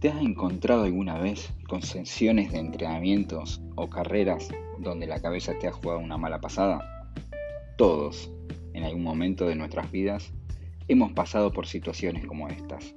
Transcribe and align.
¿Te 0.00 0.10
has 0.10 0.22
encontrado 0.22 0.84
alguna 0.84 1.18
vez 1.18 1.52
con 1.66 1.82
sesiones 1.82 2.52
de 2.52 2.60
entrenamientos 2.60 3.60
o 3.74 3.90
carreras 3.90 4.48
donde 4.78 5.08
la 5.08 5.20
cabeza 5.20 5.58
te 5.58 5.66
ha 5.66 5.72
jugado 5.72 5.98
una 5.98 6.16
mala 6.16 6.40
pasada? 6.40 7.10
Todos, 7.76 8.30
en 8.74 8.84
algún 8.84 9.02
momento 9.02 9.48
de 9.48 9.56
nuestras 9.56 9.90
vidas, 9.90 10.32
hemos 10.86 11.10
pasado 11.14 11.52
por 11.52 11.66
situaciones 11.66 12.24
como 12.26 12.46
estas. 12.46 12.94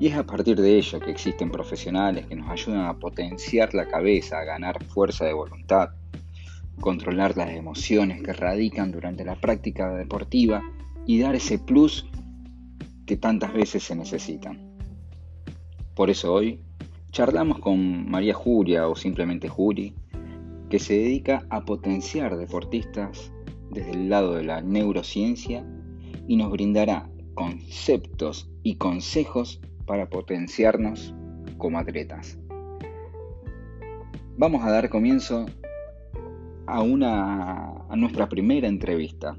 Y 0.00 0.08
es 0.08 0.16
a 0.16 0.26
partir 0.26 0.60
de 0.60 0.78
ello 0.78 0.98
que 0.98 1.12
existen 1.12 1.52
profesionales 1.52 2.26
que 2.26 2.34
nos 2.34 2.50
ayudan 2.50 2.86
a 2.86 2.98
potenciar 2.98 3.72
la 3.72 3.86
cabeza, 3.86 4.40
a 4.40 4.44
ganar 4.44 4.82
fuerza 4.82 5.26
de 5.26 5.32
voluntad, 5.32 5.90
controlar 6.80 7.36
las 7.36 7.50
emociones 7.50 8.20
que 8.20 8.32
radican 8.32 8.90
durante 8.90 9.24
la 9.24 9.36
práctica 9.36 9.94
deportiva 9.94 10.60
y 11.06 11.20
dar 11.20 11.36
ese 11.36 11.60
plus 11.60 12.04
que 13.06 13.16
tantas 13.16 13.52
veces 13.52 13.84
se 13.84 13.94
necesitan. 13.94 14.71
Por 15.94 16.08
eso 16.08 16.32
hoy 16.32 16.58
charlamos 17.10 17.58
con 17.58 18.10
María 18.10 18.32
Julia 18.32 18.88
o 18.88 18.96
simplemente 18.96 19.48
Juli, 19.48 19.94
que 20.70 20.78
se 20.78 20.94
dedica 20.94 21.44
a 21.50 21.66
potenciar 21.66 22.38
deportistas 22.38 23.30
desde 23.70 23.90
el 23.90 24.08
lado 24.08 24.34
de 24.34 24.44
la 24.44 24.62
neurociencia 24.62 25.66
y 26.26 26.36
nos 26.36 26.50
brindará 26.50 27.10
conceptos 27.34 28.50
y 28.62 28.76
consejos 28.76 29.60
para 29.84 30.08
potenciarnos 30.08 31.14
como 31.58 31.78
atletas. 31.78 32.38
Vamos 34.38 34.64
a 34.64 34.70
dar 34.70 34.88
comienzo 34.88 35.44
a, 36.66 36.80
una, 36.80 37.84
a 37.90 37.96
nuestra 37.96 38.30
primera 38.30 38.66
entrevista 38.66 39.36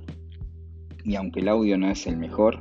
y 1.04 1.16
aunque 1.16 1.40
el 1.40 1.48
audio 1.48 1.80
no 1.80 1.90
es 1.90 2.06
el 2.06 2.18
mejor, 2.18 2.60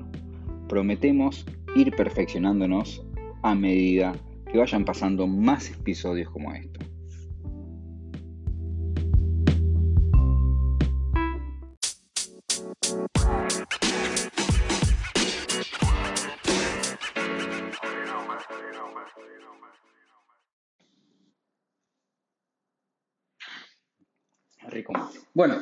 prometemos 0.67 1.45
ir 1.77 1.95
perfeccionándonos 1.95 3.05
a 3.43 3.55
medida 3.55 4.13
que 4.51 4.59
vayan 4.59 4.85
pasando 4.85 5.27
más 5.27 5.71
episodios 5.71 6.31
como 6.31 6.53
esto. 6.55 6.81
Rico. 24.69 24.93
Bueno, 25.35 25.61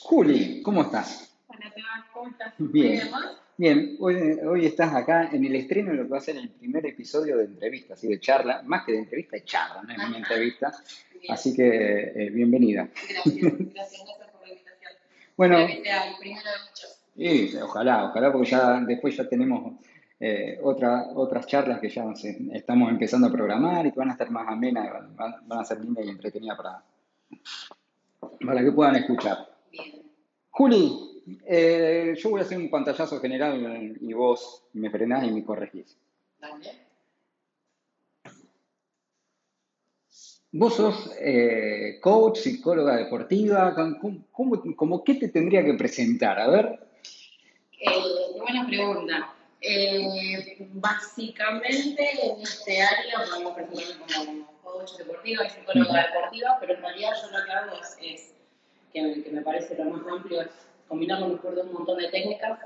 Juli, 0.00 0.62
¿cómo 0.62 0.82
estás? 0.82 1.36
Hola, 1.46 1.72
¿cómo 2.12 2.28
estás? 2.30 2.54
Bien. 2.58 3.08
Bien, 3.56 3.96
hoy, 4.00 4.66
estás 4.66 4.92
acá 4.94 5.30
en 5.32 5.44
el 5.44 5.54
estreno 5.54 5.92
de 5.92 5.98
lo 5.98 6.02
que 6.04 6.08
va 6.08 6.18
a 6.18 6.20
ser 6.20 6.36
el 6.36 6.50
primer 6.50 6.84
episodio 6.86 7.36
de 7.36 7.44
entrevista, 7.44 7.94
así 7.94 8.08
de 8.08 8.18
charla, 8.18 8.62
más 8.64 8.84
que 8.84 8.92
de 8.92 8.98
entrevista, 8.98 9.36
es 9.36 9.44
charla, 9.44 9.82
no 9.82 9.92
es 9.92 10.08
una 10.08 10.18
entrevista. 10.18 10.72
Así 11.28 11.54
que 11.54 12.12
eh, 12.16 12.30
bienvenida. 12.30 12.88
Gracias, 13.08 13.36
gracias, 13.74 14.04
gracias 14.04 14.30
por 14.32 14.42
la 14.42 14.48
invitación. 14.48 14.92
Bueno, 15.36 15.58
Sí, 17.16 17.56
ojalá, 17.62 18.06
ojalá, 18.06 18.32
porque 18.32 18.50
ya 18.50 18.80
después 18.80 19.16
ya 19.16 19.28
tenemos 19.28 19.74
eh, 20.18 20.58
otra, 20.60 21.10
otras 21.14 21.46
charlas 21.46 21.78
que 21.78 21.88
ya 21.88 22.04
estamos 22.52 22.90
empezando 22.90 23.28
a 23.28 23.32
programar 23.32 23.86
y 23.86 23.92
que 23.92 23.98
van 24.00 24.08
a 24.08 24.12
estar 24.12 24.30
más 24.30 24.48
amenas, 24.48 25.14
van, 25.14 25.46
van 25.46 25.58
a 25.60 25.64
ser 25.64 25.78
lindas 25.80 26.04
y 26.04 26.08
entretenidas 26.08 26.56
para, 26.56 26.82
para 28.44 28.64
que 28.64 28.72
puedan 28.72 28.96
escuchar. 28.96 29.48
Bien. 29.70 30.03
Juli, 30.56 31.20
eh, 31.46 32.14
yo 32.16 32.30
voy 32.30 32.40
a 32.40 32.44
hacer 32.44 32.58
un 32.58 32.70
pantallazo 32.70 33.18
general 33.18 33.96
y 34.00 34.12
vos 34.12 34.62
me 34.74 34.88
frenás 34.88 35.24
y 35.24 35.32
me 35.32 35.44
corregís. 35.44 35.98
Vos 40.52 40.76
sos 40.76 41.10
eh, 41.18 41.98
coach, 42.00 42.38
psicóloga 42.38 42.96
deportiva, 42.98 43.74
¿cómo, 44.76 45.02
qué 45.02 45.14
te 45.14 45.28
tendría 45.30 45.64
que 45.64 45.74
presentar? 45.74 46.38
A 46.38 46.46
ver. 46.46 46.78
Eh, 47.80 48.38
buena 48.38 48.64
pregunta. 48.64 49.34
básicamente 50.74 52.10
en 52.22 52.42
este 52.42 52.80
área 52.80 53.24
podemos 53.28 53.54
presentarme 53.54 54.06
como 54.06 54.60
coach 54.62 54.98
deportiva 54.98 55.46
y 55.46 55.50
psicóloga 55.50 56.06
deportiva, 56.06 56.58
pero 56.60 56.74
en 56.74 56.80
realidad 56.80 57.10
yo 57.20 57.36
lo 57.36 57.44
que 57.44 57.52
hago 57.52 57.72
es, 58.00 58.33
que, 58.94 59.22
que, 59.22 59.30
me 59.30 59.42
parece 59.42 59.76
lo 59.76 59.90
más 59.90 60.06
amplio 60.06 60.40
es 60.40 60.48
mejor 60.90 61.54
de 61.54 61.62
un 61.62 61.72
montón 61.72 61.98
de 61.98 62.08
técnicas, 62.08 62.60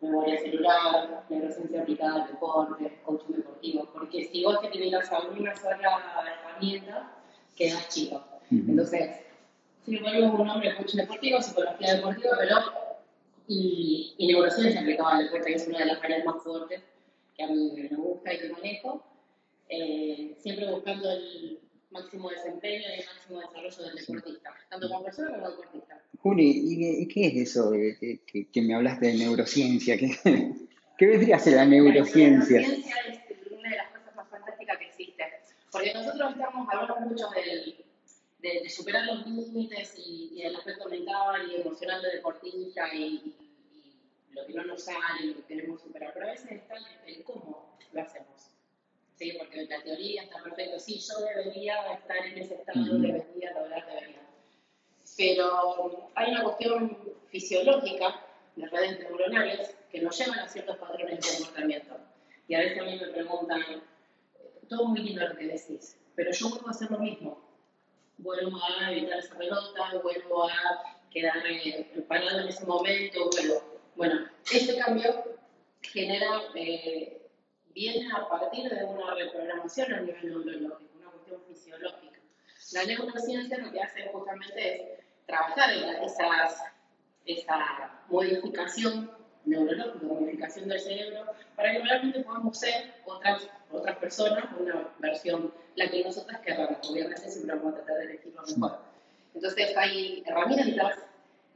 memoria 0.00 0.38
celular, 0.38 1.24
neurociencia 1.28 1.82
aplicada 1.82 2.24
al 2.24 2.28
deporte, 2.28 2.98
coaching 3.04 3.34
deportivo, 3.34 3.88
porque 3.92 4.24
si 4.24 4.42
vos 4.44 4.60
te 4.60 4.70
limitas 4.70 5.12
a 5.12 5.20
una 5.20 5.54
sola 5.54 6.24
herramienta, 6.26 7.12
quedas 7.56 7.88
chico. 7.88 8.24
Entonces, 8.50 9.20
si 9.84 9.92
le 9.92 10.00
ponemos 10.00 10.40
un 10.40 10.46
nombre 10.46 10.74
coaching 10.76 10.98
deportivo, 10.98 11.40
psicología 11.42 11.96
deportiva, 11.96 12.36
pero 12.38 12.56
y, 13.46 14.14
y 14.18 14.26
neurociencia 14.26 14.80
aplicada 14.80 15.16
al 15.16 15.24
deporte, 15.24 15.50
que 15.50 15.54
es 15.56 15.68
una 15.68 15.78
de 15.78 15.86
las 15.86 16.02
áreas 16.02 16.24
más 16.24 16.42
fuertes 16.42 16.82
que 17.36 17.44
a 17.44 17.46
mí 17.48 17.72
me 17.76 17.96
gusta 17.96 18.34
y 18.34 18.38
que 18.38 18.48
manejo, 18.50 19.04
eh, 19.68 20.34
siempre 20.38 20.70
buscando 20.70 21.10
el 21.10 21.60
máximo 21.90 22.30
desempeño 22.30 22.80
y 22.80 23.00
el 23.00 23.06
máximo 23.28 23.40
desarrollo 23.40 23.94
del 23.94 24.06
deportista, 24.06 24.54
tanto 24.68 24.88
como 24.88 25.04
persona 25.04 25.30
como 25.32 25.50
deportista. 25.50 26.02
Juli, 26.20 27.02
¿y 27.02 27.08
qué 27.08 27.26
es 27.26 27.50
eso 27.50 27.70
que, 27.70 28.46
que, 28.52 28.62
me 28.62 28.74
hablaste 28.74 29.06
de 29.06 29.14
neurociencia? 29.14 29.96
¿Qué, 29.96 30.10
qué 30.98 31.06
vendría 31.06 31.36
a 31.36 31.38
ser 31.38 31.54
la 31.54 31.66
neurociencia? 31.66 32.60
La 32.60 32.68
neurociencia 32.68 32.96
es 33.28 33.52
una 33.52 33.70
de 33.70 33.76
las 33.76 33.88
cosas 33.90 34.16
más 34.16 34.28
fantásticas 34.28 34.78
que 34.78 34.84
existe, 34.86 35.24
porque 35.70 35.94
nosotros 35.94 36.32
estamos 36.32 36.68
hablando 36.70 37.08
mucho 37.08 37.28
del, 37.30 37.84
de, 38.40 38.68
superar 38.68 39.04
los 39.06 39.26
límites 39.26 39.94
y, 39.96 40.42
del 40.42 40.56
aspecto 40.56 40.88
mental 40.88 41.50
y 41.50 41.60
emocional 41.60 42.02
del 42.02 42.12
deportista 42.12 42.94
y, 42.94 43.34
lo 44.32 44.46
que 44.46 44.52
no 44.52 44.64
nos 44.66 44.84
sale 44.84 45.24
y 45.24 45.26
lo 45.28 45.34
que 45.36 45.42
queremos 45.42 45.80
superar, 45.80 46.12
pero 46.14 46.26
a 46.26 46.30
veces 46.30 46.52
está 46.52 46.74
el 47.06 47.24
cómo 47.24 47.76
lo 47.92 48.00
hacemos. 48.00 48.57
¿Sí? 49.18 49.34
Porque 49.38 49.66
la 49.66 49.82
teoría 49.82 50.22
está 50.22 50.42
perfecto, 50.42 50.78
sí, 50.78 50.98
yo 50.98 51.24
debería 51.24 51.92
estar 51.92 52.16
en 52.24 52.38
ese 52.38 52.54
estado, 52.54 52.98
debería 52.98 53.52
lograr, 53.52 53.86
debería. 53.86 54.22
Pero 55.16 56.10
hay 56.14 56.30
una 56.30 56.44
cuestión 56.44 56.98
fisiológica 57.30 58.24
de 58.54 58.66
redes 58.68 59.00
neuronales 59.00 59.76
que 59.90 60.00
nos 60.00 60.16
llevan 60.16 60.38
a 60.38 60.48
ciertos 60.48 60.76
patrones 60.76 61.20
de 61.20 61.36
comportamiento. 61.36 61.96
Y 62.46 62.54
a 62.54 62.60
veces 62.60 62.80
a 62.80 62.84
mí 62.84 62.98
me 63.00 63.08
preguntan, 63.08 63.62
todo 64.68 64.86
muy 64.86 65.00
lindo 65.00 65.26
lo 65.26 65.36
que 65.36 65.46
decís, 65.46 65.98
pero 66.14 66.30
yo 66.32 66.50
vuelvo 66.50 66.68
a 66.68 66.70
hacer 66.70 66.90
lo 66.90 66.98
mismo. 66.98 67.48
Vuelvo 68.18 68.58
a 68.62 68.90
evitar 68.90 69.18
esa 69.18 69.36
pelota, 69.36 70.00
vuelvo 70.02 70.48
a 70.48 70.98
quedarme 71.10 71.86
parado 72.08 72.40
en 72.40 72.48
ese 72.48 72.66
momento, 72.66 73.30
vuelvo. 73.30 73.80
Bueno, 73.96 74.28
este 74.52 74.76
cambio 74.76 75.38
genera 75.82 76.42
eh, 76.54 77.17
viene 77.78 78.10
a 78.12 78.28
partir 78.28 78.68
de 78.68 78.84
una 78.84 79.14
reprogramación 79.14 79.92
a 79.94 80.00
nivel 80.00 80.26
neurológico, 80.26 80.98
una 80.98 81.10
cuestión 81.12 81.40
fisiológica. 81.46 82.18
La 82.72 82.84
neurociencia 82.84 83.58
lo 83.58 83.70
que 83.70 83.80
hace 83.80 84.08
justamente 84.12 84.82
es 84.82 85.04
trabajar 85.26 85.72
en 85.72 86.02
esas, 86.02 86.60
esa 87.24 88.02
modificación 88.08 89.10
neurológica, 89.44 90.04
modificación 90.06 90.68
del 90.68 90.80
cerebro, 90.80 91.26
para 91.54 91.72
que 91.72 91.78
realmente 91.78 92.20
podamos 92.24 92.58
ser 92.58 92.94
otras, 93.06 93.48
otras 93.70 93.96
personas, 93.98 94.44
una 94.58 94.92
versión, 94.98 95.54
la 95.76 95.88
que 95.88 96.02
nosotras 96.02 96.40
queramos. 96.40 96.78
Obviamente 96.90 97.30
siempre 97.30 97.56
vamos 97.56 97.74
a 97.74 97.76
tratar 97.76 97.96
de 97.98 98.04
elegir 98.06 98.34
lo 98.34 98.42
mejor. 98.42 98.80
Entonces 99.34 99.76
hay 99.76 100.24
herramientas 100.26 100.98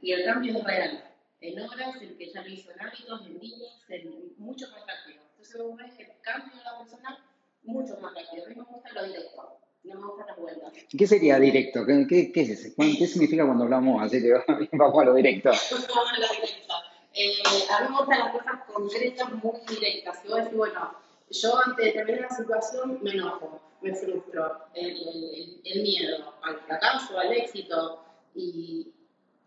y 0.01 0.13
el 0.13 0.23
cambio 0.23 0.57
es 0.57 0.63
real. 0.63 1.03
En 1.41 1.59
horas, 1.59 2.01
el 2.01 2.17
que 2.17 2.31
ya 2.31 2.41
lo 2.41 2.47
hizo 2.47 2.71
en 2.71 2.81
hábitos, 2.81 3.25
en 3.25 3.37
niños, 3.37 3.83
en 3.89 4.33
mucho 4.37 4.65
más 4.71 4.79
rápido. 4.87 5.22
Entonces 5.43 5.61
vos 5.61 5.77
ves 5.77 5.93
que 5.97 6.17
cambio 6.21 6.57
de 6.57 6.63
la 6.63 6.77
persona 6.79 7.25
mucho 7.63 7.97
más 7.99 8.13
rápido. 8.15 8.45
A 8.45 8.49
mí 8.49 8.55
me 8.55 8.63
gusta 8.63 8.93
lo 8.93 9.03
directo, 9.03 9.59
no 9.83 9.99
me 9.99 10.07
gusta 10.07 10.25
las 10.25 10.37
vueltas. 10.37 10.73
¿Qué 10.97 11.05
sería 11.07 11.37
directo? 11.37 11.85
¿Qué, 11.85 12.05
qué, 12.07 12.31
qué 12.31 12.41
es 12.43 12.49
ese? 12.51 12.73
¿Qué 12.75 13.07
significa 13.07 13.45
cuando 13.45 13.65
hablamos 13.65 14.01
así 14.01 14.21
de 14.21 14.41
vamos 14.71 15.01
a 15.01 15.05
lo 15.05 15.13
directo? 15.15 15.49
Vamos 15.69 16.13
a 16.13 16.19
lo 16.19 16.27
directo. 16.29 16.73
Eh, 17.13 17.33
a 17.69 17.81
mí 17.81 17.89
me 17.89 17.97
gustan 17.97 18.19
las 18.19 18.31
cosas 18.31 18.63
concretas, 18.73 19.33
muy 19.43 19.59
directas. 19.67 20.19
Si 20.21 20.27
vos 20.29 20.37
decís, 20.37 20.57
bueno, 20.57 20.95
yo 21.29 21.59
ante 21.65 21.83
determinada 21.83 22.29
situación 22.29 22.99
me 23.03 23.11
enojo, 23.11 23.61
me 23.81 23.93
frustro, 23.93 24.59
el, 24.73 24.91
el, 24.91 25.61
el 25.65 25.83
miedo 25.83 26.33
al 26.41 26.57
fracaso, 26.61 27.19
al 27.19 27.33
éxito, 27.33 28.01
y, 28.33 28.93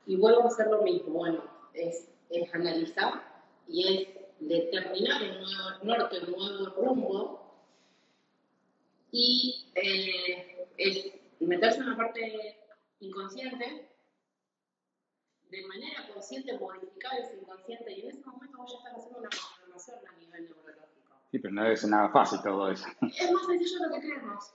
y 0.07 0.17
vuelvo 0.17 0.43
a 0.43 0.49
hacer 0.49 0.67
lo 0.67 0.83
mismo. 0.83 1.15
Bueno, 1.15 1.43
es, 1.73 2.07
es 2.29 2.55
analizar 2.55 3.23
y 3.67 3.95
es 3.95 4.26
determinar 4.47 5.23
un 5.23 5.41
nuevo 5.83 5.99
norte, 5.99 6.19
un 6.21 6.31
nuevo 6.31 6.75
rumbo 6.77 7.47
y 9.11 9.73
eh, 9.75 10.69
es 10.77 11.13
meterse 11.41 11.81
en 11.81 11.91
la 11.91 11.97
parte 11.97 12.57
inconsciente, 13.01 13.89
de 15.51 15.67
manera 15.67 16.09
consciente 16.13 16.59
modificar 16.59 17.19
ese 17.19 17.37
inconsciente 17.41 17.93
y 17.93 18.01
en 18.03 18.09
ese 18.09 18.25
momento 18.25 18.59
vos 18.59 18.73
ya 18.73 18.79
estás 18.79 18.95
haciendo 18.97 19.21
una 19.21 19.29
transformación 19.29 19.99
a 20.07 20.17
nivel 20.19 20.45
neurológico. 20.45 21.21
Sí, 21.31 21.39
pero 21.39 21.55
no 21.55 21.77
ser 21.77 21.91
nada 21.91 22.09
fácil 22.11 22.41
todo 22.43 22.71
eso. 22.71 22.87
Es 23.03 23.33
más 23.33 23.47
sencillo 23.47 23.79
de 23.81 23.89
lo 23.89 23.95
que 23.95 24.01
creemos. 24.01 24.55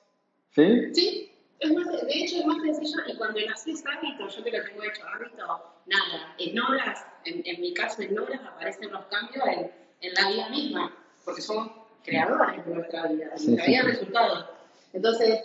¿Sí? 0.52 0.94
Sí, 0.94 1.32
es 1.62 1.72
más, 1.74 1.88
de 1.92 2.14
hecho 2.14 2.38
es 2.38 2.46
más 2.46 2.62
sencillo 2.64 3.04
y 3.08 3.16
cuando 3.16 3.40
lo 3.40 3.52
haces 3.52 3.84
hábito, 3.86 4.28
yo 4.28 4.44
que 4.44 4.52
lo 4.52 4.64
tengo 4.64 4.84
hecho 4.84 5.08
hábito, 5.08 5.76
nada, 5.86 6.36
en 6.40 6.60
horas, 6.60 7.06
en, 7.24 7.44
en 7.46 7.62
mi 7.62 7.74
caso 7.74 8.02
en 8.02 8.18
horas 8.18 8.42
aparecen 8.44 8.92
los 8.92 9.06
cambios 9.06 9.46
en, 9.48 9.72
en 10.02 10.14
la 10.16 10.30
vida 10.30 10.50
misma, 10.50 10.98
porque 11.24 11.42
somos 11.42 11.72
creadores 12.04 12.66
de 12.66 12.74
nuestra 12.74 13.08
vida, 13.08 13.26
de 13.26 13.46
nuestra 13.46 13.66
vida 13.66 13.84
resultados. 13.84 14.46
Entonces, 14.92 15.44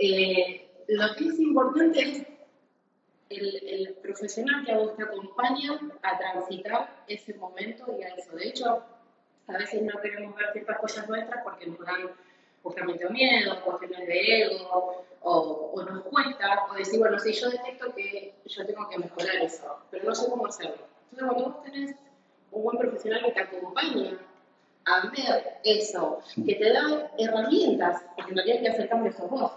eh, 0.00 0.68
lo 0.88 1.14
que 1.14 1.26
es 1.28 1.38
importante 1.38 2.00
es 2.00 2.26
el, 3.28 3.56
el, 3.64 3.94
profesional 4.02 4.64
que 4.64 4.72
a 4.72 4.78
vos 4.78 4.96
te 4.96 5.04
acompaña 5.04 5.80
a 6.02 6.18
transitar 6.18 7.04
ese 7.06 7.34
momento 7.34 7.96
y 7.98 8.02
a 8.02 8.08
eso. 8.08 8.34
De 8.34 8.48
hecho, 8.48 8.82
a 9.46 9.58
veces 9.58 9.80
no 9.82 10.00
queremos 10.00 10.34
ver 10.34 10.52
ciertas 10.52 10.78
cosas 10.78 11.08
nuestras 11.08 11.42
porque 11.44 11.66
nos 11.66 11.78
dan 11.78 12.10
justamente 12.62 13.08
miedo, 13.10 13.60
cuestiones 13.64 14.06
de 14.06 14.42
ego, 14.42 15.04
o, 15.22 15.72
o, 15.74 15.82
nos 15.82 16.02
cuesta, 16.04 16.66
o 16.70 16.74
decir, 16.74 16.98
bueno, 16.98 17.18
sí, 17.18 17.32
yo 17.32 17.50
detecto 17.50 17.94
que 17.94 18.34
yo 18.44 18.66
tengo 18.66 18.88
que 18.88 18.98
mejorar 18.98 19.36
eso, 19.36 19.78
pero 19.90 20.04
no 20.04 20.14
sé 20.14 20.30
cómo 20.30 20.46
hacerlo. 20.46 20.86
Entonces, 21.12 21.28
cuando 21.28 21.44
vos 21.44 21.62
tenés 21.64 21.96
un 22.50 22.62
buen 22.62 22.78
profesional 22.78 23.24
que 23.24 23.32
te 23.32 23.40
acompaña 23.40 24.18
a 24.84 25.10
ver 25.10 25.58
eso, 25.64 26.20
que 26.44 26.54
te 26.54 26.72
da 26.72 27.10
herramientas, 27.18 28.02
porque 28.16 28.32
en 28.32 28.36
realidad 28.36 28.60
que 28.60 28.68
hacer 28.68 28.88
cambios 28.88 29.20
a 29.20 29.24
vos, 29.24 29.52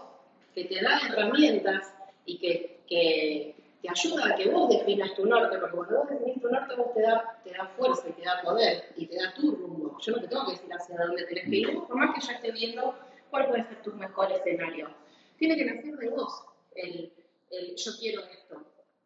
que 0.53 0.65
te 0.65 0.81
da 0.81 0.99
herramientas 1.09 1.93
y 2.25 2.37
que, 2.37 2.81
que 2.87 3.55
te 3.81 3.89
ayuda 3.89 4.33
a 4.33 4.35
que 4.35 4.49
vos 4.49 4.69
definas 4.69 5.13
tu 5.15 5.25
norte, 5.25 5.57
porque 5.57 5.75
cuando 5.75 5.97
vos 5.97 6.09
definís 6.09 6.41
tu 6.41 6.49
norte, 6.49 6.75
vos 6.75 6.93
te 6.93 7.01
da, 7.01 7.39
te 7.43 7.51
da 7.51 7.65
fuerza 7.77 8.07
y 8.09 8.13
te 8.13 8.23
da 8.23 8.41
poder 8.43 8.83
y 8.95 9.05
te 9.07 9.15
da 9.17 9.33
tu. 9.33 9.74
Yo 9.99 10.11
no 10.11 10.21
te 10.21 10.27
tengo 10.27 10.45
que 10.45 10.51
decir 10.51 10.73
hacia 10.73 10.97
dónde 10.97 11.25
tenés 11.25 11.49
que 11.49 11.55
ir, 11.55 11.79
por 11.79 11.95
más 11.95 12.15
que 12.15 12.25
yo 12.25 12.31
esté 12.31 12.51
viendo 12.51 12.95
cuál 13.29 13.47
puede 13.47 13.63
ser 13.67 13.81
tu 13.81 13.93
mejor 13.93 14.31
escenario. 14.31 14.89
Tiene 15.37 15.55
que 15.55 15.65
nacer 15.65 15.97
de 15.97 16.09
vos 16.09 16.45
el, 16.75 17.13
el 17.51 17.75
yo 17.75 17.91
quiero 17.99 18.21
esto. 18.25 18.61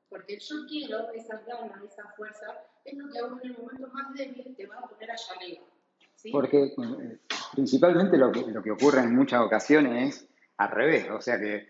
Porque 0.09 0.33
el 0.33 0.39
yo 0.39 0.55
quiero, 0.67 1.11
esas 1.11 1.45
ganas, 1.45 1.83
esa 1.83 2.07
fuerza, 2.17 2.47
es 2.83 2.97
lo 2.97 3.11
que 3.11 3.19
a 3.19 3.27
vos 3.27 3.39
en 3.43 3.51
el 3.51 3.57
momento 3.57 3.87
más 3.93 4.13
débil 4.13 4.55
te 4.55 4.65
va 4.65 4.77
a 4.77 4.87
poner 4.87 5.11
allá 5.11 5.33
arriba. 5.35 5.61
¿sí? 6.15 6.31
Porque 6.31 6.63
eh, 6.63 7.19
principalmente 7.53 8.17
lo 8.17 8.31
que, 8.31 8.41
lo 8.41 8.63
que 8.63 8.71
ocurre 8.71 9.01
en 9.01 9.15
muchas 9.15 9.41
ocasiones 9.41 10.15
es 10.15 10.27
al 10.57 10.71
revés, 10.71 11.09
o 11.09 11.21
sea 11.21 11.39
que, 11.39 11.69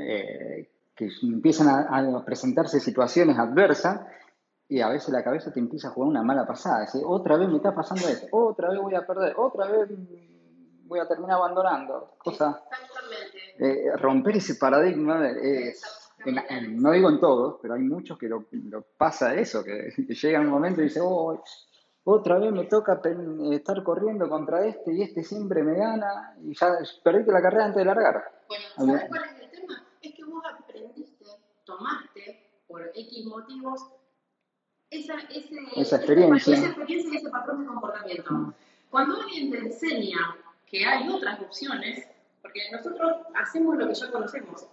eh, 0.00 0.70
que 0.94 1.08
empiezan 1.22 1.68
a, 1.68 2.18
a, 2.18 2.24
presentarse 2.24 2.78
situaciones 2.78 3.38
adversas 3.38 4.00
y 4.72 4.80
a 4.80 4.88
veces 4.88 5.10
la 5.10 5.22
cabeza 5.22 5.52
te 5.52 5.60
empieza 5.60 5.88
a 5.88 5.90
jugar 5.90 6.08
una 6.08 6.22
mala 6.22 6.46
pasada, 6.46 6.80
decir, 6.80 7.02
otra 7.04 7.36
vez 7.36 7.46
me 7.46 7.56
está 7.56 7.74
pasando 7.74 8.08
esto, 8.08 8.26
otra 8.32 8.70
vez 8.70 8.80
voy 8.80 8.94
a 8.94 9.06
perder, 9.06 9.34
otra 9.36 9.66
vez 9.66 9.90
voy 10.84 10.98
a 10.98 11.06
terminar 11.06 11.36
abandonando. 11.36 12.14
Cosa, 12.16 12.64
eh, 13.58 13.94
romper 13.98 14.38
ese 14.38 14.54
paradigma 14.54 15.28
es, 15.28 15.82
en, 16.24 16.38
en, 16.48 16.82
no 16.82 16.90
digo 16.90 17.10
en 17.10 17.20
todos, 17.20 17.58
pero 17.60 17.74
hay 17.74 17.82
muchos 17.82 18.16
que 18.16 18.30
lo, 18.30 18.46
lo 18.50 18.80
pasa 18.96 19.34
eso, 19.34 19.62
que, 19.62 19.92
que, 19.94 20.14
llega 20.14 20.40
un 20.40 20.46
momento 20.46 20.80
y 20.80 20.84
dice, 20.84 21.00
oh, 21.02 21.38
otra 22.04 22.38
vez 22.38 22.50
me 22.50 22.64
toca 22.64 22.98
estar 23.50 23.82
corriendo 23.82 24.26
contra 24.26 24.64
este 24.64 24.94
y 24.94 25.02
este 25.02 25.22
siempre 25.22 25.62
me 25.62 25.76
gana 25.76 26.34
y 26.40 26.54
ya 26.54 26.78
perdiste 27.04 27.30
la 27.30 27.42
carrera 27.42 27.66
antes 27.66 27.76
de 27.76 27.84
largar. 27.84 28.24
Bueno, 28.48 28.64
¿sabes 28.74 29.10
cuál 29.10 29.24
es 29.24 29.42
el 29.42 29.50
tema? 29.50 29.86
Es 30.00 30.14
que 30.14 30.24
vos 30.24 30.42
aprendiste, 30.50 31.26
tomaste 31.66 32.62
por 32.66 32.90
X 32.94 33.26
motivos 33.26 34.01
esa, 34.92 35.14
ese, 35.30 35.56
esa 35.76 35.96
experiencia. 35.96 36.54
Esa 36.54 36.66
experiencia 36.66 37.12
y 37.12 37.16
ese 37.16 37.30
patrón 37.30 37.62
de 37.62 37.66
comportamiento. 37.66 38.54
Cuando 38.90 39.20
alguien 39.20 39.50
te 39.50 39.58
enseña 39.58 40.36
que 40.66 40.84
hay 40.84 41.08
otras 41.08 41.40
opciones, 41.40 42.06
porque 42.42 42.60
nosotros 42.70 43.16
hacemos 43.34 43.76
lo 43.78 43.88
que 43.88 43.94
ya 43.94 44.10
conocemos. 44.10 44.66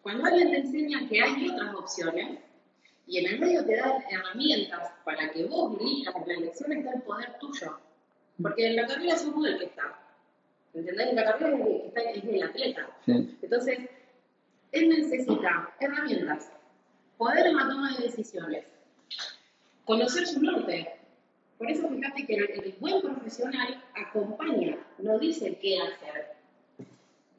Cuando 0.00 0.24
alguien 0.24 0.50
te 0.50 0.58
enseña 0.58 1.06
que 1.08 1.22
hay 1.22 1.50
otras 1.50 1.74
opciones, 1.74 2.38
y 3.06 3.18
en 3.18 3.34
el 3.34 3.38
medio 3.38 3.64
te 3.64 3.76
da 3.76 3.98
herramientas 4.10 4.90
para 5.04 5.30
que 5.30 5.44
vos 5.44 5.78
elijas, 5.80 6.14
la 6.26 6.34
elección 6.34 6.72
está 6.72 6.92
el 6.94 7.02
poder 7.02 7.38
tuyo. 7.38 7.78
Porque 8.40 8.66
en 8.66 8.76
la 8.76 8.86
carrera 8.86 9.16
somos 9.16 9.46
el 9.46 9.58
que 9.58 9.64
está. 9.66 9.98
¿Entendés? 10.74 11.08
En 11.08 11.16
la 11.16 11.24
carrera 11.24 11.56
es, 11.56 11.60
el 11.60 11.66
que 11.66 11.86
está, 11.86 12.00
es 12.00 12.24
el 12.24 12.42
atleta. 12.42 12.90
Sí. 13.04 13.38
Entonces, 13.42 13.78
él 14.72 14.88
necesita 14.88 15.74
herramientas, 15.78 16.50
poder 17.16 17.46
en 17.46 17.56
la 17.56 17.68
toma 17.68 17.96
de 17.96 18.04
decisiones, 18.04 18.66
conocer 19.86 20.26
su 20.26 20.42
norte. 20.42 20.92
Por 21.56 21.70
eso 21.70 21.88
fíjate 21.88 22.26
que 22.26 22.34
el, 22.34 22.76
buen 22.78 23.00
profesional 23.00 23.82
acompaña, 23.94 24.76
no 24.98 25.18
dice 25.18 25.58
qué 25.62 25.78
hacer. 25.80 26.36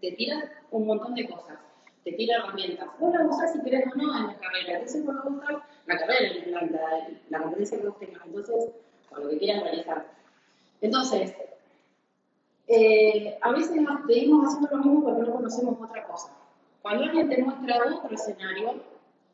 Te 0.01 0.11
tira 0.13 0.63
un 0.71 0.87
montón 0.87 1.13
de 1.13 1.27
cosas 1.29 1.59
te 2.07 2.13
tira 2.13 2.37
herramientas. 2.37 2.87
Vos 2.99 3.13
la 3.13 3.25
usás 3.25 3.51
si 3.51 3.61
querés 3.63 3.85
o 3.93 3.97
no 3.97 4.17
en 4.17 4.27
la 4.27 4.37
carrera. 4.37 4.73
Entonces, 4.75 5.03
cuando 5.03 5.23
vos 5.23 5.41
estás, 5.41 5.57
la 5.87 5.97
carrera, 5.97 6.35
la, 6.47 6.61
la, 6.61 7.07
la 7.29 7.39
competencia 7.41 7.77
que 7.79 7.87
vos 7.87 7.99
tengas, 7.99 8.25
entonces, 8.25 8.69
o 9.11 9.19
lo 9.19 9.29
que 9.29 9.37
quieras 9.39 9.63
realizar. 9.63 10.07
Entonces, 10.79 11.35
eh, 12.67 13.37
a 13.41 13.51
veces 13.51 13.75
seguimos 14.07 14.45
haciendo 14.45 14.77
lo 14.77 14.83
mismo 14.83 15.03
porque 15.03 15.21
no 15.21 15.35
conocemos 15.35 15.77
otra 15.81 16.03
cosa. 16.05 16.31
Cuando 16.81 17.03
alguien 17.03 17.29
te 17.29 17.43
muestra 17.43 17.77
otro 17.93 18.15
escenario 18.15 18.81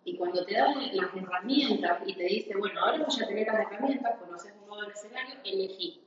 y 0.06 0.18
cuando 0.18 0.46
te 0.46 0.56
da 0.56 0.74
las 0.76 1.16
herramientas 1.16 2.02
y 2.06 2.14
te 2.14 2.24
dice, 2.24 2.56
bueno, 2.58 2.80
ahora 2.82 3.06
voy 3.06 3.24
a 3.24 3.28
tener 3.28 3.48
las 3.48 3.72
herramientas, 3.72 4.20
conoces 4.20 4.54
un 4.62 4.68
nuevo 4.68 4.92
escenario, 4.92 5.36
elegí. 5.44 6.02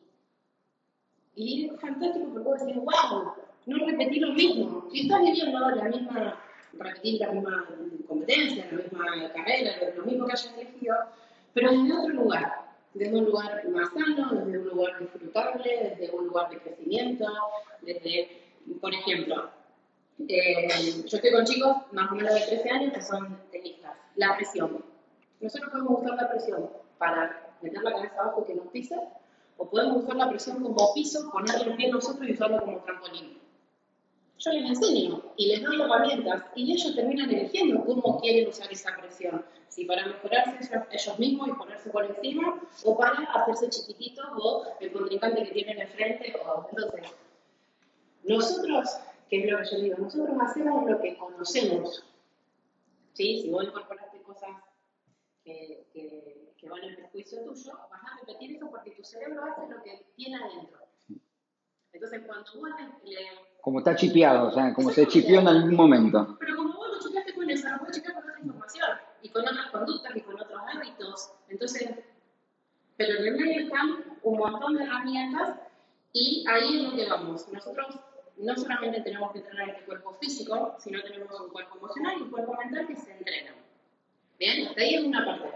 Y 1.34 1.66
es 1.66 1.80
fantástico 1.80 2.26
porque 2.32 2.48
vos 2.48 2.60
decís, 2.60 2.76
wow, 2.76 3.32
no 3.66 3.86
repetí 3.86 4.20
lo 4.20 4.32
mismo. 4.32 4.88
Si 4.90 5.02
estás 5.02 5.22
viviendo 5.22 5.58
la 5.70 5.84
misma 5.84 6.42
repetir 6.78 7.20
la 7.20 7.32
misma 7.32 7.66
competencia, 8.06 8.66
la 8.70 8.78
misma 8.78 9.32
carrera, 9.32 9.72
lo 9.96 10.04
mismo 10.04 10.26
que 10.26 10.32
hayas 10.32 10.54
elegido, 10.56 10.96
pero 11.54 11.70
desde 11.70 11.92
otro 11.92 12.14
lugar, 12.14 12.52
desde 12.94 13.16
un 13.16 13.24
lugar 13.24 13.68
más 13.68 13.90
sano, 13.92 14.44
desde 14.44 14.58
un 14.58 14.68
lugar 14.68 14.98
disfrutable, 14.98 15.96
desde 15.98 16.14
un 16.14 16.26
lugar 16.26 16.50
de 16.50 16.58
crecimiento, 16.58 17.26
desde, 17.82 18.42
por 18.80 18.92
ejemplo, 18.92 19.50
eh, 20.28 20.68
yo 21.06 21.16
estoy 21.16 21.32
con 21.32 21.44
chicos 21.44 21.76
más 21.92 22.10
o 22.10 22.14
menos 22.14 22.34
de 22.34 22.40
13 22.40 22.70
años 22.70 22.92
que 22.92 23.02
son 23.02 23.38
tenistas, 23.50 23.85
la 24.16 24.36
presión. 24.36 24.84
Nosotros 25.40 25.70
podemos 25.70 26.02
usar 26.02 26.16
la 26.16 26.28
presión 26.30 26.70
para 26.98 27.54
meter 27.62 27.82
la 27.82 27.92
cabeza 27.92 28.20
abajo 28.20 28.44
que 28.44 28.54
nos 28.54 28.66
pise, 28.68 28.98
o 29.56 29.68
podemos 29.68 30.02
usar 30.02 30.16
la 30.16 30.28
presión 30.28 30.62
como 30.62 30.94
piso, 30.94 31.30
ponerle 31.30 31.70
el 31.70 31.76
pie 31.76 31.90
nosotros 31.90 32.28
y 32.28 32.32
usarlo 32.32 32.60
como 32.60 32.78
trampolín 32.80 33.46
yo 34.38 34.52
les 34.52 34.68
enseño 34.68 35.22
y 35.36 35.48
les 35.48 35.62
doy 35.62 35.80
herramientas 35.80 36.44
y 36.54 36.72
ellos 36.72 36.94
terminan 36.94 37.30
eligiendo 37.30 37.84
cómo 37.84 38.20
quieren 38.20 38.48
usar 38.48 38.70
esa 38.70 38.94
presión. 38.96 39.44
Si 39.68 39.84
para 39.84 40.06
mejorarse 40.06 40.58
ellos 40.90 41.18
mismos 41.18 41.48
y 41.48 41.52
ponerse 41.52 41.90
por 41.90 42.04
encima 42.04 42.60
o 42.84 42.96
para 42.96 43.12
hacerse 43.12 43.70
chiquititos 43.70 44.26
o 44.36 44.64
el 44.80 44.92
contrincante 44.92 45.44
que 45.44 45.52
tienen 45.52 45.80
enfrente. 45.80 46.34
O, 46.46 46.66
entonces, 46.70 47.14
nosotros, 48.24 48.98
que 49.28 49.44
es 49.44 49.50
lo 49.50 49.58
que 49.58 49.64
yo 49.70 49.80
digo, 49.80 49.96
nosotros 49.98 50.36
hacemos 50.40 50.90
lo 50.90 51.00
que 51.00 51.16
conocemos. 51.16 52.04
¿Sí? 53.14 53.40
Si 53.42 53.50
vos 53.50 53.64
incorporaste 53.64 54.05
cosas 54.26 54.50
que, 55.44 55.86
que, 55.92 56.54
que 56.58 56.68
van 56.68 56.82
en 56.82 56.96
perjuicio 56.96 57.44
tuyo, 57.44 57.72
vas 57.90 58.02
a 58.02 58.20
repetir 58.20 58.56
eso 58.56 58.68
porque 58.68 58.90
tu 58.90 59.04
cerebro 59.04 59.44
hace 59.44 59.68
lo 59.68 59.82
que 59.82 60.06
tiene 60.16 60.36
adentro. 60.36 60.86
Entonces, 61.92 62.22
cuando 62.26 62.50
vos 62.60 62.70
le 63.04 63.46
como 63.66 63.80
está 63.80 63.96
chipeado, 63.96 64.46
o 64.46 64.52
sea, 64.52 64.72
como 64.74 64.90
se 64.90 65.08
chipeó 65.08 65.40
en 65.40 65.48
algún 65.48 65.74
momento. 65.74 66.36
Pero 66.38 66.56
como 66.56 66.72
vos 66.76 66.88
lo 66.88 67.00
chipeaste 67.00 67.34
con 67.34 67.50
eso, 67.50 67.68
lo 67.68 67.78
puedes 67.78 67.96
chipear 67.96 68.14
con 68.14 68.22
otra 68.22 68.38
información 68.38 68.90
y 69.22 69.28
con 69.28 69.42
otras 69.42 69.70
conductas 69.72 70.16
y 70.16 70.20
con 70.20 70.40
otros 70.40 70.60
hábitos. 70.72 71.32
Entonces, 71.48 71.90
pero 72.96 73.18
en 73.18 73.26
el 73.26 73.36
medio 73.36 73.64
están 73.64 74.18
un 74.22 74.38
montón 74.38 74.76
de 74.76 74.84
herramientas 74.84 75.58
y 76.12 76.44
ahí 76.48 76.76
es 76.76 76.86
donde 76.86 77.08
vamos. 77.08 77.48
Nosotros 77.52 77.98
no 78.36 78.54
solamente 78.54 79.00
tenemos 79.00 79.32
que 79.32 79.38
entrenar 79.38 79.70
este 79.70 79.84
cuerpo 79.84 80.12
físico, 80.20 80.76
sino 80.78 81.02
tenemos 81.02 81.40
un 81.40 81.50
cuerpo 81.50 81.78
emocional 81.78 82.18
y 82.18 82.22
un 82.22 82.30
cuerpo 82.30 82.54
mental 82.56 82.86
que 82.86 82.94
se 82.94 83.10
entrenan. 83.18 83.65
Bien, 84.38 84.68
hasta 84.68 84.80
ahí 84.80 84.94
es 84.94 85.04
una 85.04 85.24
parte. 85.24 85.48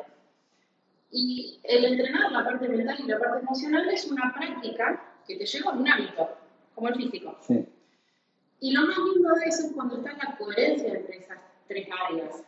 Y 1.10 1.60
el 1.64 1.84
entrenar 1.84 2.30
la 2.30 2.44
parte 2.44 2.68
mental 2.68 2.96
y 2.98 3.08
la 3.08 3.18
parte 3.18 3.40
emocional 3.40 3.88
es 3.90 4.06
una 4.06 4.32
práctica 4.32 5.14
que 5.26 5.36
te 5.36 5.44
lleva 5.44 5.72
a 5.72 5.74
un 5.74 5.88
hábito, 5.88 6.36
como 6.74 6.88
el 6.88 6.94
físico. 6.94 7.36
Sí. 7.40 7.66
Y 8.60 8.72
lo 8.72 8.86
más 8.86 8.96
lindo 8.98 9.34
de 9.34 9.44
eso 9.46 9.66
es 9.66 9.72
cuando 9.72 9.96
está 9.96 10.12
la 10.12 10.36
coherencia 10.36 10.92
entre 10.92 11.16
esas 11.16 11.38
tres 11.66 11.88
áreas. 12.08 12.44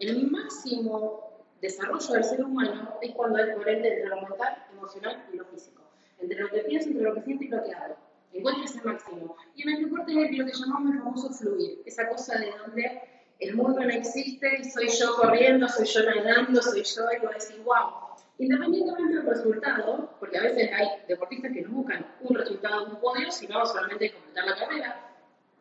El 0.00 0.30
máximo 0.30 1.30
desarrollo 1.60 2.12
del 2.12 2.24
ser 2.24 2.44
humano 2.44 2.94
es 3.00 3.12
cuando 3.12 3.38
es 3.38 3.54
coherente 3.54 3.88
entre 3.88 4.08
lo 4.08 4.16
mental, 4.16 4.66
emocional 4.72 5.24
y 5.32 5.36
lo 5.36 5.44
físico. 5.46 5.82
Entre 6.18 6.38
lo 6.38 6.50
que 6.50 6.60
pienso, 6.60 6.88
entre 6.88 7.04
lo 7.04 7.14
que 7.14 7.22
siento 7.22 7.44
y 7.44 7.48
lo 7.48 7.62
que 7.62 7.72
hago. 7.72 7.96
Encuentra 8.32 8.64
ese 8.64 8.82
máximo. 8.82 9.36
Y 9.54 9.62
en 9.62 9.76
el 9.76 9.84
deporte 9.84 10.12
es 10.12 10.36
lo 10.36 10.44
que 10.44 10.52
llamamos 10.52 10.92
el 10.92 10.98
famoso 10.98 11.30
fluir. 11.30 11.82
Esa 11.86 12.08
cosa 12.08 12.38
de 12.38 12.50
donde 12.50 13.02
el 13.40 13.54
mundo 13.56 13.80
no 13.80 13.90
existe 13.90 14.64
soy 14.70 14.88
yo 14.88 15.16
corriendo, 15.16 15.68
soy 15.68 15.86
yo 15.86 16.02
nadando, 16.02 16.62
soy 16.62 16.82
yo 16.82 17.02
y 17.12 17.24
vos 17.24 17.32
decís, 17.32 17.64
wow, 17.64 18.04
Independientemente 18.38 19.14
del 19.14 19.26
resultado, 19.26 20.10
porque 20.18 20.38
a 20.38 20.42
veces 20.42 20.68
hay 20.72 20.88
deportistas 21.06 21.52
que 21.52 21.62
no 21.62 21.70
buscan 21.70 22.04
un 22.20 22.34
resultado, 22.34 22.86
un 22.86 23.00
podio, 23.00 23.30
sino 23.30 23.64
solamente 23.64 24.12
completar 24.12 24.44
la 24.46 24.56
carrera, 24.56 25.10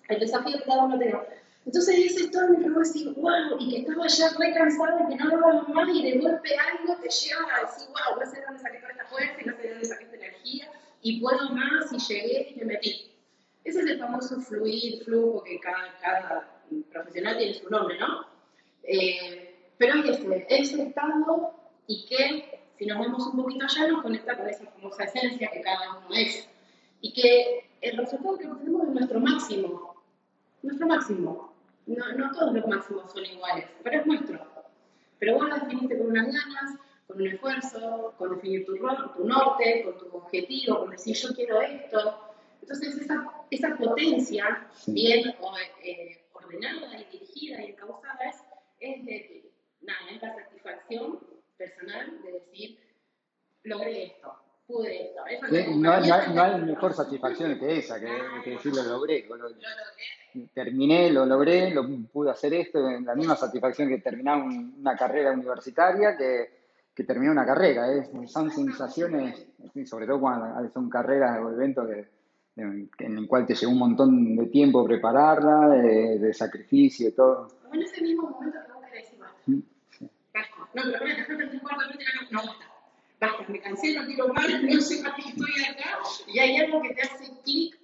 el 0.09 0.19
desafío 0.19 0.57
que 0.57 0.63
cada 0.63 0.85
uno 0.85 0.97
tenga. 0.97 1.23
Entonces 1.65 1.97
ese 1.97 2.25
storm 2.25 2.61
que 2.61 2.69
vos 2.71 2.91
decís, 2.91 3.13
wow, 3.15 3.57
y 3.59 3.69
que 3.69 3.77
estaba 3.81 4.07
ya 4.07 4.29
re 4.39 4.53
cansado 4.53 4.99
y 5.07 5.15
que 5.15 5.23
no 5.23 5.37
lo 5.37 5.63
más 5.67 5.89
y 5.89 6.03
de 6.03 6.17
golpe 6.17 6.49
algo 6.57 6.95
te 6.99 7.09
lleva 7.09 7.55
a 7.55 7.61
decir, 7.61 7.87
wow, 7.89 8.19
no 8.19 8.25
sé 8.25 8.39
de 8.39 8.45
dónde 8.45 8.59
saqué 8.59 8.77
toda 8.79 8.91
esta 8.91 9.05
fuerza 9.05 9.35
y 9.39 9.45
no 9.45 9.55
sé 9.55 9.61
de 9.61 9.69
dónde 9.69 9.85
saqué 9.85 10.03
esta 10.05 10.15
energía 10.15 10.71
y 11.03 11.21
puedo 11.21 11.49
más 11.51 11.93
y 11.93 11.97
llegué 11.99 12.53
y 12.55 12.59
me 12.59 12.65
metí. 12.65 13.11
Ese 13.63 13.79
es 13.79 13.85
el 13.85 13.99
famoso 13.99 14.41
fluir, 14.41 15.03
flujo 15.05 15.43
que 15.43 15.59
cada, 15.59 15.97
cada 16.01 16.52
profesional 16.81 17.37
tiene 17.37 17.53
su 17.53 17.69
nombre, 17.69 17.97
¿no? 17.99 18.25
Eh, 18.83 19.55
pero 19.77 19.95
es 19.95 20.19
ese, 20.19 20.45
ese 20.49 20.83
estado 20.83 21.53
y 21.87 22.05
que 22.05 22.63
si 22.77 22.85
nos 22.85 22.99
vemos 22.99 23.27
un 23.27 23.43
poquito 23.43 23.65
allá 23.65 23.87
nos 23.87 24.01
conecta 24.01 24.37
con 24.37 24.47
esa 24.47 24.65
famosa 24.65 25.03
esencia 25.03 25.49
que 25.51 25.61
cada 25.61 25.97
uno 25.97 26.07
es. 26.15 26.49
Y 27.01 27.13
que 27.13 27.69
el 27.81 27.97
resultado 27.97 28.37
que 28.37 28.47
obtenemos 28.47 28.87
es 28.87 28.93
nuestro 28.93 29.19
máximo, 29.19 30.03
nuestro 30.61 30.87
máximo. 30.87 31.53
No, 31.85 32.13
no 32.13 32.31
todos 32.31 32.53
los 32.53 32.67
máximos 32.67 33.11
son 33.11 33.25
iguales, 33.25 33.65
pero 33.83 33.99
es 33.99 34.05
nuestro. 34.05 34.39
Pero 35.19 35.35
vos 35.35 35.49
lo 35.49 35.55
definiste 35.55 35.97
con 35.97 36.07
unas 36.07 36.27
ganas, 36.27 36.79
con 37.07 37.21
un 37.21 37.27
esfuerzo, 37.27 38.13
con 38.17 38.35
definir 38.35 38.65
tu, 38.65 38.75
tu 38.75 39.27
norte, 39.27 39.83
con 39.83 39.97
tu 39.97 40.17
objetivo, 40.17 40.79
con 40.79 40.91
decir 40.91 41.15
yo 41.15 41.35
quiero 41.35 41.61
esto. 41.61 42.33
Entonces 42.61 42.97
esa, 42.97 43.29
esa 43.49 43.75
potencia 43.75 44.65
bien 44.87 45.35
eh, 45.83 46.22
ordenada 46.55 46.99
y 46.99 47.05
dirigida 47.11 47.61
y 47.61 47.71
encauzada 47.71 48.19
es, 48.29 48.35
es 48.79 49.05
de 49.05 49.51
nada, 49.81 50.11
es 50.11 50.21
la 50.21 50.35
satisfacción 50.35 51.19
personal 51.57 52.21
de 52.23 52.31
decir 52.31 52.79
logré 53.63 54.05
esto, 54.07 54.33
pude 54.67 55.05
esto. 55.05 55.21
no, 55.77 55.91
hay, 55.91 56.61
mejor 56.61 56.93
satisfacción 56.93 57.57
que 57.59 57.77
esa, 57.77 57.99
que, 57.99 58.09
que 58.43 58.51
decir 58.51 58.73
lo 58.75 58.83
logré. 58.83 59.25
Lo, 59.27 59.37
logré 59.37 59.55
terminé, 60.53 61.11
lo 61.11 61.25
logré, 61.25 61.69
lo 61.69 61.87
pude 62.11 62.31
hacer 62.31 62.53
esto, 62.53 62.79
la 62.79 63.15
misma 63.15 63.35
satisfacción 63.35 63.89
que 63.89 63.99
terminar 63.99 64.41
una 64.41 64.95
carrera 64.95 65.31
universitaria 65.31 66.17
que, 66.17 66.63
que 66.93 67.03
terminar 67.03 67.33
una 67.33 67.45
carrera. 67.45 67.91
¿eh? 67.93 68.09
Son 68.27 68.49
sensaciones, 68.49 69.45
sobre 69.85 70.07
todo 70.07 70.19
cuando 70.19 70.69
son 70.69 70.89
carreras 70.89 71.39
o 71.39 71.51
eventos 71.51 71.87
en 72.55 73.17
el 73.17 73.27
cual 73.27 73.45
te 73.45 73.55
llevó 73.55 73.71
un 73.71 73.79
montón 73.79 74.35
de 74.35 74.45
tiempo 74.47 74.85
prepararla, 74.85 75.69
de, 75.69 76.33
sacrificio 76.33 77.09
y 77.09 77.11
todo. 77.11 77.47
en 77.71 77.81
ese 77.81 78.01
mismo 78.01 78.29
momento 78.29 78.59
que 78.65 78.71
vos 78.71 78.83
querés 78.85 79.03
decir, 79.05 79.19
basta. 79.19 80.55
No, 80.73 80.81
pero 80.83 80.99
voy 80.99 81.11
a 81.11 81.15
dejarte 81.15 81.43
el 81.43 81.61
cuarto 81.61 81.83
no, 82.31 82.41
no 82.41 82.47
basta. 82.47 82.65
Basta, 83.19 83.45
me 83.47 83.59
cansé, 83.59 83.95
no 83.95 84.05
quiero 84.05 84.27
más, 84.33 84.47
no 84.63 84.81
sé 84.81 85.03
para 85.03 85.15
qué 85.15 85.29
estoy 85.29 85.63
acá. 85.63 85.99
Y 86.27 86.39
hay 86.39 86.57
algo 86.57 86.81
que 86.81 86.93
te 86.93 87.01
hace 87.01 87.31
clic, 87.43 87.79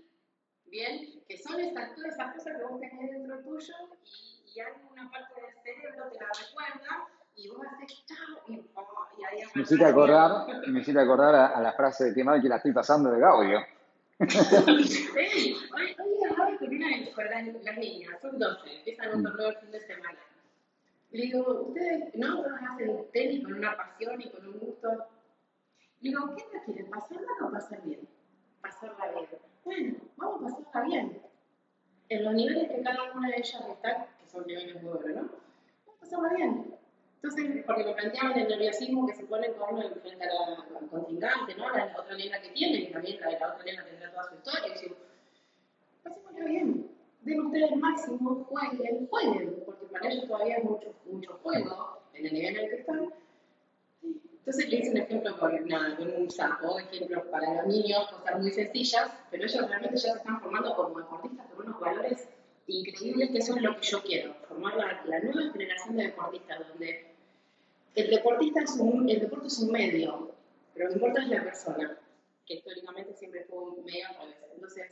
bien, 0.68 1.24
que 1.28 1.38
son 1.38 1.60
esas, 1.60 1.96
todas 1.96 2.14
esas 2.14 2.36
cosas 2.36 2.58
que 2.58 2.64
vos 2.64 2.80
tenés 2.80 3.12
dentro 3.12 3.40
tuyo 3.40 3.74
y, 4.04 4.52
y 4.56 4.60
alguna 4.60 5.10
parte 5.10 5.42
del 5.42 5.64
cerebro 5.64 6.12
te 6.12 6.20
la 6.20 6.30
recuerda 6.30 7.08
y 7.36 7.50
vos 7.50 7.66
haces 7.66 8.06
chao 8.06 8.44
y, 8.48 8.60
oh, 8.76 9.08
y 9.18 9.24
ahí 9.24 9.44
me 9.56 9.62
hiciste 9.62 9.86
acordar, 9.86 10.48
me 10.68 10.82
hiciste 10.82 11.00
acordar 11.00 11.36
a, 11.36 11.62
la 11.62 11.72
frase 11.74 12.06
de 12.06 12.14
que 12.14 12.24
mal 12.24 12.42
que 12.42 12.50
la 12.50 12.58
estoy 12.58 12.74
pasando 12.74 13.12
de 13.12 13.20
Gaudio. 13.20 13.60
Sí, 14.28 15.56
hoy, 15.74 15.96
hoy 15.98 16.30
hablaba 16.30 16.58
con 16.58 16.68
una 16.68 16.88
de 16.90 17.06
las, 17.06 17.64
las 17.64 17.78
niñas, 17.78 18.22
son 18.22 18.38
12, 18.38 18.78
empiezan 18.78 19.16
un 19.16 19.24
torneo 19.24 19.50
el 19.50 19.58
fin 19.58 19.72
de 19.72 19.80
semana. 19.80 20.20
Le 21.12 21.22
digo, 21.22 21.62
ustedes 21.62 22.16
no 22.16 22.44
hacen 22.44 23.12
tenis 23.14 23.44
con 23.44 23.54
una 23.54 23.78
pasión 23.78 24.22
y 24.22 24.30
con 24.30 24.48
un 24.48 24.60
gusto. 24.60 24.90
Le 26.02 26.10
digo, 26.10 26.36
¿qué 26.36 26.44
te 26.52 26.66
quieren? 26.66 26.90
¿Pasarla 26.90 27.28
o 27.42 27.52
pasar 27.52 27.82
bien? 27.84 28.08
Pasarla 28.62 29.12
bien 29.12 29.50
bueno, 29.70 29.98
vamos 30.18 30.54
a 30.54 30.58
pasarla 30.58 30.88
bien. 30.88 31.22
En 32.10 32.24
los 32.26 32.34
niveles 32.34 32.70
que 32.70 32.82
cada 32.82 33.14
una 33.14 33.30
de 33.30 33.38
ellas 33.38 33.64
está, 33.70 34.08
que 34.20 34.26
son 34.26 34.48
niveles 34.48 34.82
muy 34.82 34.94
buenos, 34.94 35.16
¿no? 35.16 35.32
Vamos 35.86 35.98
a 35.98 36.00
pasarla 36.00 36.34
bien. 36.34 36.79
Entonces, 37.22 37.66
porque 37.66 37.84
me 37.84 37.94
planteaban 37.94 38.40
el 38.40 38.48
nerviosismo 38.48 39.06
que 39.08 39.16
se 39.16 39.26
pone 39.26 39.52
con 39.54 39.76
uno 39.76 39.90
frente 40.02 40.24
a 40.24 40.28
la, 40.28 40.80
al 40.80 40.88
contingente, 40.88 41.56
¿no? 41.58 41.70
La, 41.70 41.94
otra 41.98 42.16
nena 42.16 42.42
que 42.42 42.50
tiene, 42.50 42.78
y 42.78 42.92
también 42.92 43.20
la, 43.20 43.32
la 43.32 43.54
otra 43.54 43.64
nena 43.66 43.84
tendrá 43.86 44.12
toda 44.12 44.30
su 44.30 44.36
historia. 44.36 44.76
Y 44.76 44.82
digo, 44.82 44.96
pasémosla 46.04 46.46
bien. 46.46 46.92
Den 47.22 47.46
ustedes 47.46 47.72
el 47.72 47.80
máximo, 47.80 48.48
jueguen, 48.50 49.08
jueguen, 49.08 49.64
porque 49.66 49.86
para 49.88 50.10
ellos 50.10 50.28
todavía 50.28 50.56
hay 50.56 50.64
mucho, 50.64 50.96
mucho 51.06 51.40
juego 51.44 52.02
en 52.14 52.26
el 52.26 52.34
nivel 52.34 52.56
en 52.56 52.64
el 52.64 52.70
que 52.70 52.76
están 52.78 53.10
entonces 54.50 54.72
le 54.72 54.78
hice 54.78 54.90
un 54.90 54.98
ejemplo 54.98 55.38
con 55.38 56.12
un 56.18 56.32
sapo, 56.32 56.80
ejemplos 56.80 57.24
para 57.28 57.54
los 57.54 57.68
niños, 57.68 58.08
cosas 58.10 58.42
muy 58.42 58.52
sencillas, 58.52 59.12
pero 59.30 59.44
ellos 59.44 59.70
realmente 59.70 59.98
ya 59.98 60.14
se 60.14 60.18
están 60.18 60.42
formando 60.42 60.76
como 60.76 60.98
deportistas 60.98 61.46
con 61.52 61.68
unos 61.68 61.80
valores 61.80 62.30
increíbles 62.70 63.32
que 63.32 63.38
eso 63.40 63.56
es 63.56 63.62
lo 63.62 63.76
que 63.76 63.88
yo 63.88 64.02
quiero, 64.04 64.34
formar 64.48 64.76
la, 64.76 65.20
nueva 65.20 65.52
generación 65.52 65.98
de 65.98 66.04
deportistas, 66.04 66.68
donde 66.68 67.06
el 67.96 68.10
deportista 68.10 68.62
es 68.62 68.76
un, 68.78 69.10
el 69.10 69.20
deporte 69.20 69.48
es 69.48 69.60
un 69.60 69.72
medio, 69.72 70.32
pero 70.74 70.86
lo 70.86 70.92
que 70.92 71.00
importa 71.00 71.22
es 71.22 71.30
la 71.30 71.44
persona, 71.44 71.98
que 72.46 72.56
históricamente 72.56 73.14
siempre 73.14 73.46
fue 73.50 73.60
un 73.60 73.84
medio 73.84 74.08
al 74.08 74.28
revés. 74.34 74.52
Entonces, 74.54 74.92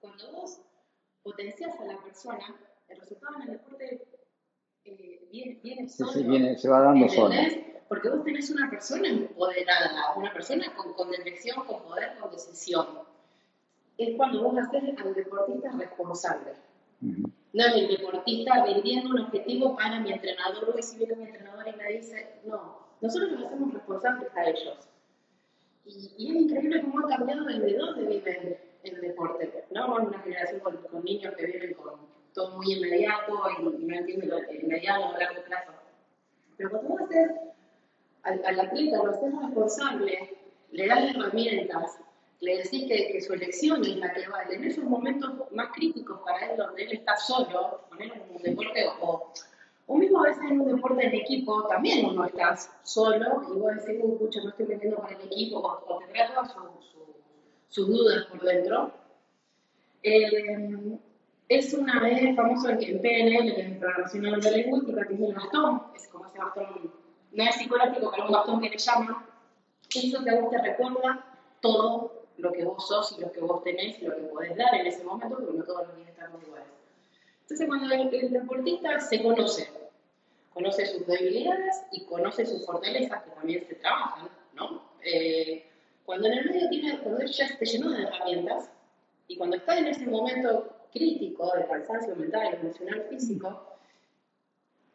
cuando 0.00 0.32
vos 0.32 0.60
potencias 1.22 1.78
a 1.78 1.84
la 1.84 2.02
persona, 2.02 2.56
el 2.88 2.98
resultado 2.98 3.36
en 3.36 3.42
el 3.42 3.50
deporte 3.52 4.02
eh, 4.84 5.28
viene, 5.30 5.58
viene 5.62 5.88
solo. 5.88 6.12
Sí, 6.12 6.22
viene, 6.24 6.58
se 6.58 6.68
va 6.68 6.80
dando 6.80 7.08
solo 7.08 7.34
porque 7.90 8.08
vos 8.08 8.22
tenés 8.22 8.48
una 8.50 8.70
persona 8.70 9.08
empoderada, 9.08 10.14
una 10.14 10.32
persona 10.32 10.72
con, 10.76 10.92
con 10.92 11.10
dirección, 11.10 11.66
con 11.66 11.82
poder, 11.82 12.16
con 12.20 12.30
decisión. 12.30 12.86
Es 13.98 14.16
cuando 14.16 14.44
vos 14.44 14.56
haces 14.56 14.96
al 14.96 15.12
deportista 15.12 15.72
responsable. 15.72 16.52
No 17.00 17.66
el 17.66 17.88
deportista 17.88 18.64
vendiendo 18.64 19.10
un 19.10 19.20
objetivo 19.20 19.76
para 19.76 20.00
mi 20.00 20.12
entrenador, 20.12 20.74
y 20.78 20.82
si 20.82 20.98
viene 20.98 21.16
mi 21.16 21.24
entrenador 21.24 21.66
y 21.66 21.76
me 21.76 21.88
dice, 21.88 22.40
no, 22.44 22.90
nosotros 23.00 23.32
los 23.32 23.46
hacemos 23.46 23.74
responsables 23.74 24.28
a 24.36 24.44
ellos. 24.44 24.88
Y, 25.84 26.12
y, 26.18 26.30
es 26.30 26.42
increíble 26.42 26.82
cómo 26.82 27.00
ha 27.00 27.08
cambiado 27.08 27.44
desde 27.46 27.76
dónde 27.76 28.06
vive 28.06 28.60
el, 28.82 29.00
deporte. 29.00 29.64
¿no? 29.70 29.94
Una 29.94 30.18
generación 30.20 30.60
con, 30.60 30.76
con, 30.76 31.02
niños 31.02 31.34
que 31.34 31.46
viven 31.46 31.74
con 31.74 32.00
todo 32.34 32.56
muy 32.56 32.72
inmediato 32.72 33.42
y, 33.58 33.62
no 33.62 33.96
entienden 33.96 34.30
el 34.50 34.66
mediano 34.66 35.10
o 35.10 35.18
largo 35.18 35.42
plazo. 35.44 35.72
Pero 36.56 36.70
cuando 36.70 36.88
vos 36.90 37.00
haces 37.02 37.30
al, 38.22 38.44
al 38.44 38.60
atleta 38.60 38.98
lo 38.98 39.10
haces 39.10 39.32
responsable, 39.42 40.36
le 40.70 40.86
das 40.86 41.14
herramientas, 41.14 41.98
le 42.40 42.56
decís 42.58 42.86
que, 42.88 43.20
su 43.20 43.34
elección 43.34 43.84
es 43.84 43.96
la 43.96 44.12
que 44.12 44.26
vale. 44.28 44.56
En 44.56 44.64
esos 44.64 44.84
momentos 44.84 45.30
más 45.52 45.68
críticos 45.72 46.20
para 46.24 46.50
él, 46.50 46.56
donde 46.56 46.84
él 46.84 46.92
está 46.92 47.16
solo, 47.16 47.82
poner 47.90 48.12
un 48.34 48.42
deporte 48.42 48.86
o, 49.00 49.32
o 49.86 49.94
mismo 49.96 50.20
a 50.20 50.28
veces 50.28 50.44
en 50.50 50.60
un 50.60 50.74
deporte 50.74 51.06
en 51.06 51.14
equipo, 51.14 51.66
también 51.68 52.06
uno 52.06 52.24
estás 52.24 52.70
solo 52.82 53.42
y 53.54 53.58
vos 53.58 53.74
decís, 53.76 54.00
uy, 54.02 54.16
pucha, 54.18 54.40
no 54.42 54.50
estoy 54.50 54.66
metiendo 54.66 54.96
con 54.96 55.12
el 55.12 55.20
equipo, 55.20 55.58
o, 55.58 55.96
o 55.96 56.00
sus 56.46 56.94
su, 57.68 57.86
dudas 57.86 58.24
por 58.26 58.40
dentro. 58.42 58.90
Eh, 60.02 60.98
es 61.48 61.74
una 61.74 62.00
vez 62.00 62.34
famoso 62.34 62.70
en, 62.70 62.82
en 62.82 63.02
PNL, 63.02 63.48
es 63.60 63.78
Programación 63.78 64.22
Neurolingüística, 64.22 65.06
que 65.06 65.14
es 65.14 65.20
el 65.20 65.34
bastón, 65.34 65.82
es 65.94 66.08
como 66.08 66.26
ese 66.26 66.38
bastón 66.38 66.92
no 67.32 67.44
es 67.44 67.54
psicológico, 67.56 68.10
pero 68.10 68.26
un 68.26 68.32
bastón 68.32 68.60
que 68.60 68.70
le 68.70 68.78
llaman, 68.78 69.16
eso 69.94 70.24
que 70.24 70.30
a 70.30 70.40
vos 70.40 70.50
te 70.50 70.62
recuerda 70.62 71.24
todo 71.60 72.19
lo 72.40 72.52
que 72.52 72.64
vos 72.64 72.86
sos 72.86 73.16
y 73.16 73.20
lo 73.20 73.30
que 73.32 73.40
vos 73.40 73.62
tenés 73.62 74.00
y 74.00 74.06
lo 74.06 74.16
que 74.16 74.22
podés 74.22 74.56
dar 74.56 74.74
en 74.74 74.86
ese 74.86 75.04
momento, 75.04 75.36
porque 75.36 75.58
no 75.58 75.64
todos 75.64 75.88
los 75.88 75.96
días 75.96 76.08
estamos 76.08 76.42
iguales. 76.42 76.68
Entonces, 77.42 77.66
cuando 77.66 77.94
el, 77.94 78.30
deportista 78.30 79.00
se 79.00 79.22
conoce, 79.22 79.68
conoce 80.52 80.86
sus 80.86 81.06
debilidades 81.06 81.82
y 81.92 82.04
conoce 82.04 82.46
sus 82.46 82.64
fortalezas 82.64 83.22
que 83.24 83.30
también 83.30 83.66
se 83.66 83.74
trabajan, 83.76 84.28
¿no? 84.54 84.82
Eh, 85.02 85.66
cuando 86.04 86.28
en 86.28 86.38
el 86.38 86.44
medio 86.50 86.68
tiene, 86.68 86.98
cuando 87.00 87.20
él 87.20 87.30
ya 87.30 87.46
esté 87.46 87.64
lleno 87.64 87.90
de 87.90 88.02
herramientas 88.02 88.70
y 89.28 89.36
cuando 89.36 89.56
está 89.56 89.78
en 89.78 89.86
ese 89.86 90.06
momento 90.06 90.76
crítico 90.92 91.52
de 91.56 91.66
cansancio 91.66 92.16
mental, 92.16 92.54
emocional, 92.54 93.06
físico, 93.08 93.78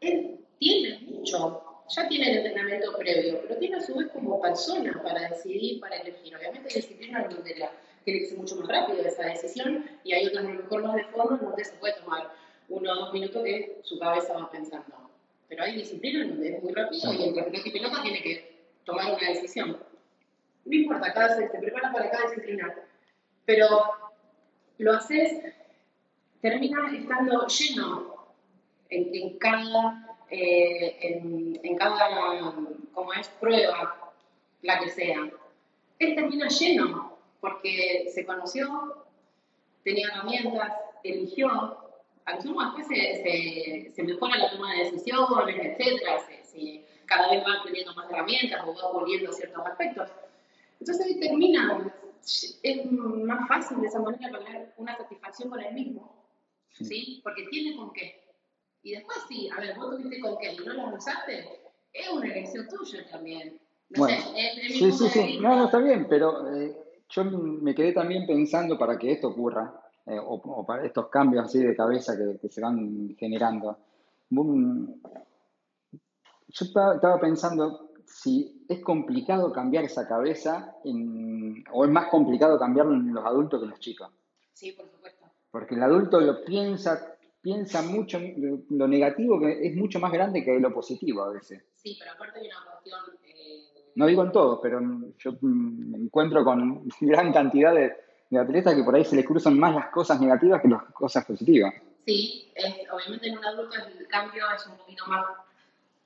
él 0.01 0.39
tiene 0.59 0.99
mucho 1.11 1.64
ya 1.89 2.07
tiene 2.07 2.31
el 2.31 2.37
entrenamiento 2.45 2.97
previo, 2.97 3.41
pero 3.41 3.59
tiene 3.59 3.77
a 3.77 3.81
su 3.81 3.95
vez 3.95 4.09
como 4.11 4.41
persona 4.41 4.99
para 5.03 5.29
decidir, 5.29 5.79
para 5.79 5.97
elegir. 5.97 6.35
Obviamente 6.35 6.69
hay 6.69 6.75
disciplinas 6.81 7.29
donde 7.29 7.55
la, 7.55 7.71
tiene 8.03 8.19
que 8.21 8.25
ser 8.27 8.37
mucho 8.37 8.55
más 8.55 8.67
rápido 8.67 9.01
esa 9.01 9.25
decisión 9.25 9.85
y 10.03 10.13
hay 10.13 10.27
otras 10.27 10.45
a 10.45 10.49
lo 10.49 10.55
mejor 10.55 10.83
más 10.83 10.95
de 10.95 11.03
fondo 11.05 11.37
donde 11.37 11.63
se 11.63 11.75
puede 11.77 11.93
tomar 11.93 12.31
uno 12.69 12.91
o 12.91 12.95
dos 12.95 13.13
minutos 13.13 13.43
que 13.43 13.79
su 13.83 13.99
cabeza 13.99 14.33
va 14.33 14.49
pensando. 14.49 15.11
Pero 15.47 15.63
hay 15.63 15.75
disciplinas 15.75 16.29
donde 16.29 16.55
es 16.55 16.63
muy 16.63 16.73
rápido 16.73 17.13
y 17.13 17.23
el 17.23 17.63
piloto 17.71 18.01
tiene 18.01 18.21
que 18.21 18.65
tomar 18.83 19.13
una 19.13 19.29
decisión. 19.29 19.77
No 20.65 20.75
importa, 20.75 21.13
cada 21.13 21.35
se, 21.35 21.47
se 21.47 21.59
prepara 21.59 21.91
para 21.91 22.09
cada 22.09 22.29
disciplina, 22.29 22.73
pero 23.45 23.67
lo 24.79 24.93
haces, 24.93 25.39
termina 26.41 26.91
estando 26.91 27.45
lleno 27.45 28.15
en, 28.89 29.09
en 29.13 29.37
cada 29.37 30.04
eh, 30.29 30.97
en, 31.01 31.59
en, 31.63 31.75
cada 31.77 32.09
como 32.93 33.13
es 33.13 33.27
prueba 33.39 34.13
la 34.61 34.79
que 34.79 34.89
sea, 34.89 35.29
él 35.99 36.15
termina 36.15 36.47
lleno, 36.47 37.17
porque 37.39 38.09
se 38.13 38.25
conoció, 38.25 39.05
tenía 39.83 40.07
herramientas, 40.07 40.73
eligió, 41.03 41.49
a 42.25 42.31
lo 42.31 42.37
después 42.37 42.87
se, 42.87 43.91
se, 43.93 44.03
mejora 44.03 44.37
la 44.37 44.51
toma 44.51 44.73
de 44.73 44.85
decisiones, 44.85 45.55
etcétera, 45.57 46.19
se, 46.19 46.83
cada 47.05 47.29
vez 47.29 47.43
va 47.43 47.63
teniendo 47.63 47.93
más 47.93 48.09
herramientas 48.09 48.63
o 48.65 48.73
va 48.73 48.99
puliendo 48.99 49.31
ciertos 49.31 49.65
aspectos. 49.65 50.09
Entonces 50.79 51.19
termina, 51.19 51.91
es 52.63 52.91
más 52.91 53.47
fácil 53.47 53.81
de 53.81 53.87
esa 53.87 53.99
manera 53.99 54.31
lograr 54.31 54.73
una 54.77 54.97
satisfacción 54.97 55.49
con 55.49 55.61
el 55.61 55.73
mismo, 55.73 56.15
¿sí? 56.71 57.21
Porque 57.23 57.45
tiene 57.49 57.77
con 57.77 57.93
qué. 57.93 58.24
Y 58.85 58.91
después 58.91 59.17
sí, 59.27 59.49
a 59.49 59.59
ver, 59.59 59.75
vos 59.75 59.89
tuviste 59.89 60.19
con 60.19 60.37
qué 60.37 60.53
y 60.53 60.57
no 60.57 60.73
lo 60.91 60.95
usaste, 60.95 61.43
es 61.91 62.07
una 62.07 62.27
elección 62.27 62.67
tuya 62.67 63.03
también. 63.09 63.59
bueno, 63.97 64.23
sí, 64.67 64.91
sí, 64.91 65.09
sí, 65.09 65.39
no, 65.41 65.55
no 65.55 65.65
está 65.65 65.79
bien, 65.79 66.05
pero 66.07 66.55
eh, 66.55 66.77
yo 67.09 67.23
me 67.23 67.73
quedé 67.73 67.93
también 67.93 68.27
pensando 68.27 68.77
para 68.77 68.95
que 68.99 69.13
esto 69.13 69.29
ocurra, 69.29 69.73
eh, 70.05 70.19
o, 70.23 70.63
para 70.63 70.85
estos 70.85 71.07
cambios 71.07 71.45
así 71.45 71.63
de 71.63 71.75
cabeza 71.75 72.13
que, 72.15 72.47
se 72.47 72.61
van 72.61 73.15
generando. 73.17 73.75
yo 74.29 74.45
estaba 76.47 77.19
pensando 77.19 77.89
si 78.05 78.67
es 78.69 78.83
complicado 78.83 79.51
cambiar 79.51 79.85
esa 79.85 80.07
cabeza 80.07 80.75
o 81.73 81.85
es 81.85 81.89
más 81.89 82.09
complicado 82.09 82.59
cambiarlo 82.59 82.93
en 82.93 83.15
los 83.15 83.25
adultos 83.25 83.59
que 83.59 83.63
en 83.63 83.71
los 83.71 83.79
chicos. 83.79 84.11
Sí, 84.53 84.73
por 84.73 84.87
supuesto. 84.87 85.25
Porque 85.49 85.73
el 85.73 85.81
adulto 85.81 86.19
lo 86.19 86.45
piensa, 86.45 87.14
piensa 87.45 87.83
mucho, 87.83 88.19
lo 88.71 88.87
negativo 88.87 89.39
que 89.39 89.67
es 89.67 89.75
mucho 89.75 89.99
más 89.99 90.11
grande 90.11 90.43
que 90.43 90.59
lo 90.59 90.73
positivo 90.73 91.21
a 91.21 91.29
veces. 91.29 91.61
Sí, 91.75 91.95
pero 91.99 92.13
aparte 92.13 92.39
hay 92.39 92.47
una 92.47 92.71
cuestión... 92.71 92.99
Eh, 93.23 93.91
no 93.93 94.07
digo 94.07 94.23
en 94.23 94.31
todo, 94.31 94.59
pero 94.59 94.81
yo 95.19 95.31
me 95.41 95.99
encuentro 95.99 96.43
con 96.43 96.89
gran 97.01 97.31
cantidad 97.31 97.75
de, 97.75 97.93
atletas 98.35 98.73
que 98.73 98.83
por 98.83 98.95
ahí 98.95 99.05
se 99.05 99.15
les 99.15 99.27
cruzan 99.27 99.59
más 99.59 99.75
las 99.75 99.89
cosas 99.89 100.19
negativas 100.19 100.59
que 100.59 100.69
las 100.69 100.85
cosas 100.85 101.23
positivas. 101.23 101.71
Sí, 102.07 102.51
obviamente 102.91 103.27
en 103.27 103.37
un 103.37 103.45
adulto 103.45 103.75
el 103.99 104.07
cambio 104.07 104.43
es 104.55 104.65
un 104.65 104.77
poquito 104.77 105.05
más... 105.05 105.25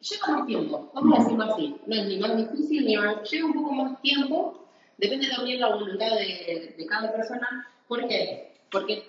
Lleva 0.01 0.27
más 0.27 0.45
tiempo, 0.45 0.91
vamos 0.93 1.19
a 1.19 1.23
decirlo 1.23 1.43
así. 1.45 1.81
No 1.87 1.95
es 1.95 2.05
ni 2.05 2.19
más 2.19 2.35
difícil 2.35 2.85
ni 2.85 2.97
más... 2.97 3.31
Lleva 3.31 3.47
un 3.47 3.53
poco 3.53 3.73
más 3.75 4.01
tiempo, 4.01 4.67
depende 4.97 5.29
también 5.29 5.57
de 5.57 5.61
la 5.61 5.73
voluntad 5.73 6.09
de, 6.17 6.75
de 6.77 6.85
cada 6.85 7.13
persona. 7.13 7.65
¿Por 7.87 8.05
qué? 8.09 8.59
Porque 8.69 9.03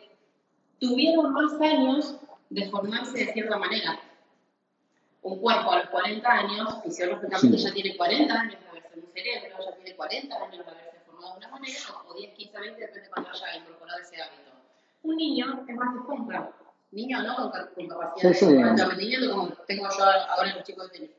tuvieron 0.80 1.32
más 1.32 1.52
años 1.60 2.16
de 2.48 2.68
formarse 2.70 3.18
de 3.18 3.32
cierta 3.32 3.56
manera. 3.58 4.00
Un 5.22 5.38
cuerpo 5.38 5.70
a 5.70 5.80
los 5.80 5.90
40 5.90 6.28
años, 6.28 6.82
fisiológicamente 6.82 7.58
ya 7.58 7.72
tiene 7.72 7.96
40 7.96 8.34
años 8.34 8.60
de 8.60 8.68
haberse 8.68 8.98
un 8.98 9.12
cerebro, 9.12 9.58
ya 9.64 9.76
tiene 9.76 9.96
40 9.96 10.36
años 10.36 10.64
de 10.64 10.70
haberse 10.70 11.00
formado 11.04 11.32
de 11.32 11.38
una 11.38 11.48
manera, 11.48 11.78
o 12.08 12.14
10, 12.14 12.34
15, 12.34 12.58
20, 12.58 12.80
depende 12.80 13.00
de 13.00 13.10
cuando 13.10 13.30
haya 13.30 13.56
incorporado 13.56 14.00
ese 14.00 14.22
hábito. 14.22 14.50
Un 15.02 15.16
niño 15.16 15.64
es 15.68 15.76
más 15.76 15.94
de 15.94 16.00
compra. 16.00 16.52
Niño 16.92 17.22
no 17.22 17.36
con, 17.36 17.50
capacidad 17.88 18.32
sí, 18.32 18.46
de 18.46 18.84
rendimiento 18.84 19.30
como 19.30 19.48
tengo 19.68 19.88
yo 19.96 20.04
ahora 20.04 20.50
en 20.50 20.56
los 20.56 20.64
chicos 20.64 20.90
de 20.90 20.98
tenis. 20.98 21.10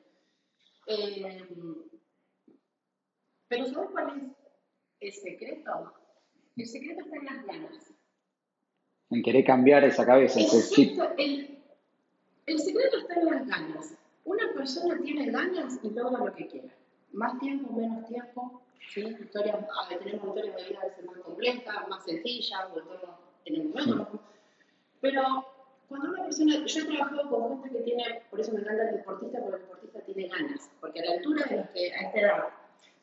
Eh, 0.88 1.48
pero 3.48 3.66
¿sabes 3.68 3.90
cuál 3.92 4.36
es 5.00 5.14
el 5.16 5.22
secreto? 5.22 5.94
El 6.58 6.68
secreto 6.68 7.02
está 7.06 7.16
en 7.16 7.26
las 7.26 7.46
ganas 7.46 7.91
en 9.12 9.22
querer 9.22 9.44
cambiar 9.44 9.84
esa 9.84 10.06
cabeza, 10.06 10.40
ese 10.40 10.74
chip. 10.74 11.00
El, 11.18 11.60
el 12.46 12.60
secreto 12.60 12.98
está 12.98 13.14
en 13.16 13.26
las 13.26 13.48
ganas. 13.48 13.94
Una 14.24 14.54
persona 14.54 14.98
tiene 15.04 15.30
ganas 15.32 15.80
y 15.84 15.90
logra 15.90 16.26
lo 16.26 16.34
que 16.34 16.48
quiera. 16.48 16.74
Más 17.12 17.38
tiempo, 17.40 17.74
menos 17.74 18.08
tiempo. 18.08 18.62
¿sí? 18.94 19.02
Historias, 19.02 19.58
tenemos 20.00 20.28
historias 20.28 20.56
de 20.56 20.64
vida 20.70 20.80
a 20.82 20.86
veces 20.86 21.06
más 21.06 21.18
complejas, 21.18 21.88
más 21.90 22.06
sencillas, 22.06 22.62
o 22.72 22.82
todo 22.82 23.18
en 23.46 23.56
el 23.56 23.68
momento. 23.68 24.20
Pero 25.02 25.46
cuando 25.90 26.10
una 26.10 26.24
persona, 26.24 26.66
yo 26.66 26.80
he 26.80 26.86
trabajado 26.86 27.30
con 27.30 27.64
gente 27.64 27.80
que 27.80 27.84
tiene, 27.84 28.22
por 28.30 28.40
eso 28.40 28.54
me 28.54 28.62
encanta 28.62 28.90
el 28.90 28.98
deportista, 28.98 29.40
porque 29.42 29.56
el 29.58 29.62
deportista 29.64 30.00
tiene 30.02 30.28
ganas. 30.30 30.72
Porque 30.80 31.00
a 31.02 31.06
la 31.06 31.12
altura 31.14 31.46
de 31.50 31.58
los 31.58 31.70
que 31.72 31.92
a 31.92 32.02
esta 32.08 32.20
edad, 32.20 32.44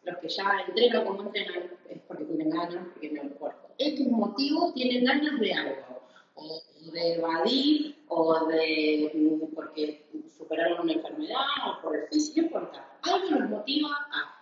los 0.05 0.19
que 0.19 0.29
ya 0.29 0.45
entrenan 0.67 1.05
como 1.05 1.23
entrenan, 1.25 1.71
es 1.91 2.01
porque 2.09 2.25
tienen 2.25 2.51
ganas, 2.51 2.85
porque 2.85 3.01
tienen 3.01 3.27
el 3.27 3.33
cuerpo. 3.35 3.69
X 3.77 4.09
motivo 4.09 4.73
tienen 4.73 5.05
ganas 5.05 5.39
de 5.39 5.53
algo 5.53 5.98
o 6.39 6.63
de 6.93 7.15
evadir, 7.15 7.97
o 8.09 8.47
de 8.47 9.11
mm, 9.15 9.55
porque 9.55 10.07
superaron 10.37 10.81
una 10.81 10.93
enfermedad, 10.93 11.45
o 11.67 11.83
por 11.83 11.97
el 11.97 12.09
físico, 12.09 12.41
no 12.41 12.47
importa. 12.47 12.99
Algo 13.03 13.31
nos 13.31 13.51
motiva 13.51 13.89
a. 14.13 14.35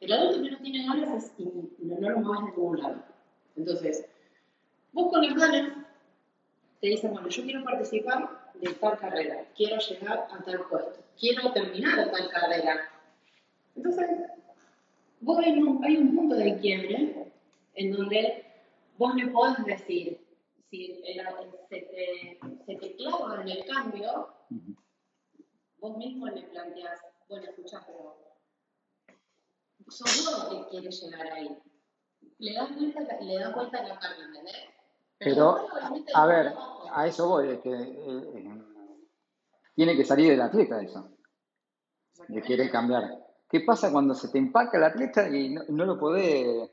El 0.00 0.12
adulto 0.12 0.42
que 0.42 0.50
no 0.50 0.58
tiene 0.58 0.86
ganas 0.86 1.24
es, 1.24 1.32
no, 1.38 1.98
no 2.00 2.10
lo 2.10 2.20
mueves 2.20 2.44
de 2.46 2.50
ningún 2.50 2.80
lado. 2.80 3.04
Entonces, 3.56 4.06
vos 4.92 5.12
con 5.12 5.22
las 5.24 5.34
ganas 5.34 5.72
te 6.80 6.88
dicen, 6.88 7.12
bueno, 7.12 7.28
yo 7.28 7.42
quiero 7.44 7.62
participar 7.62 8.50
de 8.54 8.72
tal 8.74 8.98
carrera, 8.98 9.46
quiero 9.56 9.78
llegar 9.78 10.28
a 10.32 10.42
tal 10.42 10.60
puesto, 10.68 11.04
quiero 11.18 11.52
terminar 11.52 12.10
tal 12.10 12.28
carrera. 12.30 12.90
Entonces, 13.76 14.06
vos 15.20 15.38
hay 15.38 15.52
un, 15.52 15.84
hay 15.84 15.96
un 15.98 16.16
punto 16.16 16.34
de 16.34 16.58
quiebre 16.58 17.30
en 17.74 17.92
donde 17.92 18.44
vos 18.98 19.14
le 19.14 19.28
podés 19.28 19.64
decir, 19.64 20.18
si 20.72 21.02
se, 21.68 21.80
te, 21.80 22.38
se 22.64 22.76
te 22.76 22.96
clava 22.96 23.42
en 23.42 23.48
el 23.48 23.66
cambio, 23.66 24.28
vos 25.76 25.96
mismo 25.98 26.26
le 26.28 26.42
planteas, 26.44 26.98
bueno, 27.28 27.44
escucha, 27.44 27.84
pero 27.86 28.16
sos 29.88 30.24
vos 30.24 30.48
que 30.48 30.70
quieres 30.70 31.02
llegar 31.02 31.30
ahí. 31.30 31.58
Le 32.38 32.54
das 32.54 32.74
vuelta, 32.74 33.20
le 33.20 33.38
das 33.38 33.54
vuelta 33.54 33.78
a 33.80 33.88
la 33.88 33.98
carga, 33.98 34.24
¿entendés? 34.24 34.56
Pero, 35.18 35.68
a 36.14 36.26
ver, 36.26 36.54
a 36.90 37.06
eso 37.06 37.28
voy, 37.28 37.50
es 37.50 37.60
que 37.60 37.70
eh, 37.70 38.32
eh, 38.34 38.62
tiene 39.74 39.94
que 39.94 40.06
salir 40.06 40.30
del 40.30 40.40
atleta 40.40 40.80
eso, 40.80 41.06
de 42.28 42.42
querer 42.42 42.70
cambiar. 42.70 43.04
¿Qué 43.46 43.60
pasa 43.60 43.92
cuando 43.92 44.14
se 44.14 44.30
te 44.30 44.38
empaca 44.38 44.78
el 44.78 44.84
atleta 44.84 45.28
y 45.28 45.50
no, 45.50 45.64
no 45.68 45.84
lo 45.84 45.98
podés, 45.98 46.70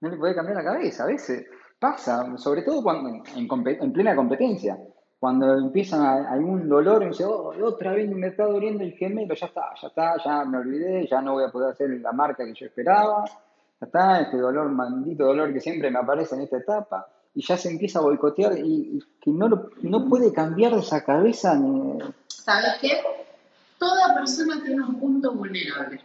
no 0.00 0.08
le 0.10 0.16
podés 0.16 0.36
cambiar 0.36 0.58
la 0.58 0.64
cabeza? 0.64 1.02
A 1.02 1.08
veces 1.08 1.46
Pasa, 1.78 2.38
sobre 2.38 2.62
todo 2.62 2.82
cuando 2.82 3.22
en, 3.34 3.92
plena 3.92 4.16
competencia. 4.16 4.78
Cuando 5.18 5.56
empiezan 5.56 6.02
algún 6.26 6.68
dolor 6.68 7.02
y 7.02 7.08
dice, 7.08 7.24
oh, 7.24 7.52
otra 7.64 7.92
vez 7.92 8.08
me 8.10 8.28
está 8.28 8.44
doliendo 8.44 8.84
el 8.84 8.92
gemelo, 8.92 9.34
ya 9.34 9.46
está, 9.46 9.62
ya 9.80 9.88
está, 9.88 10.16
ya 10.22 10.44
me 10.44 10.58
olvidé, 10.58 11.06
ya 11.06 11.20
no 11.20 11.34
voy 11.34 11.44
a 11.44 11.50
poder 11.50 11.70
hacer 11.70 11.90
la 12.00 12.12
marca 12.12 12.44
que 12.44 12.54
yo 12.54 12.66
esperaba, 12.66 13.24
ya 13.80 13.86
está, 13.86 14.20
este 14.20 14.36
dolor, 14.36 14.68
maldito 14.70 15.24
dolor 15.24 15.52
que 15.52 15.60
siempre 15.60 15.90
me 15.90 15.98
aparece 15.98 16.34
en 16.34 16.42
esta 16.42 16.58
etapa, 16.58 17.06
y 17.34 17.42
ya 17.42 17.56
se 17.56 17.70
empieza 17.70 17.98
a 17.98 18.02
boicotear 18.02 18.58
y, 18.58 19.02
que 19.20 19.30
no, 19.30 19.70
no 19.82 20.08
puede 20.08 20.32
cambiar 20.32 20.74
de 20.74 20.80
esa 20.80 21.04
cabeza 21.04 21.54
ni... 21.54 21.98
¿Sabes 22.28 22.76
qué? 22.80 23.00
Toda 23.78 24.14
persona 24.14 24.62
tiene 24.62 24.82
un 24.82 24.98
punto 25.00 25.32
vulnerable. 25.34 26.00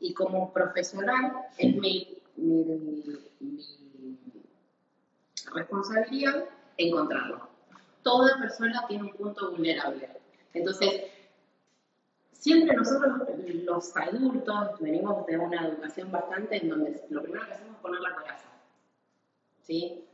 Y 0.00 0.14
como 0.14 0.52
profesional 0.52 1.32
es 1.56 1.76
mi 1.76 2.18
responsabilidad 5.54 6.44
encontrarlo. 6.76 7.48
Toda 8.02 8.38
persona 8.38 8.84
tiene 8.86 9.04
un 9.04 9.12
punto 9.12 9.50
vulnerable. 9.50 10.08
Entonces, 10.54 11.04
siempre 12.32 12.76
nosotros, 12.76 13.18
los 13.64 13.96
adultos, 13.96 14.80
venimos 14.80 15.26
de 15.26 15.38
una 15.38 15.66
educación 15.66 16.10
bastante 16.10 16.56
en 16.56 16.68
donde 16.70 17.04
lo 17.10 17.22
primero 17.22 17.46
que 17.46 17.52
hacemos 17.52 17.76
es 17.76 17.82
poner 17.82 18.00
la 18.00 18.14
coraza. 18.14 18.48
¿Sí? 19.62 20.04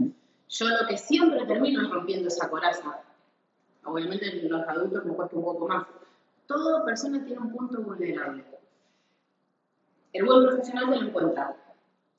Yo 0.48 0.68
lo 0.68 0.86
que 0.88 0.96
siempre 0.96 1.46
termino 1.46 1.82
es 1.82 1.90
rompiendo 1.90 2.28
esa 2.28 2.48
coraza. 2.48 3.02
Obviamente 3.84 4.42
los 4.48 4.66
adultos 4.68 5.04
me 5.04 5.14
cuesta 5.14 5.36
un 5.36 5.44
poco 5.44 5.68
más. 5.68 5.86
Toda 6.46 6.84
persona 6.84 7.24
tiene 7.24 7.40
un 7.40 7.52
punto 7.52 7.80
vulnerable. 7.82 8.44
El 10.12 10.24
buen 10.24 10.46
profesional 10.46 10.84
se 10.88 10.96
lo 10.96 11.06
encuentra 11.08 11.56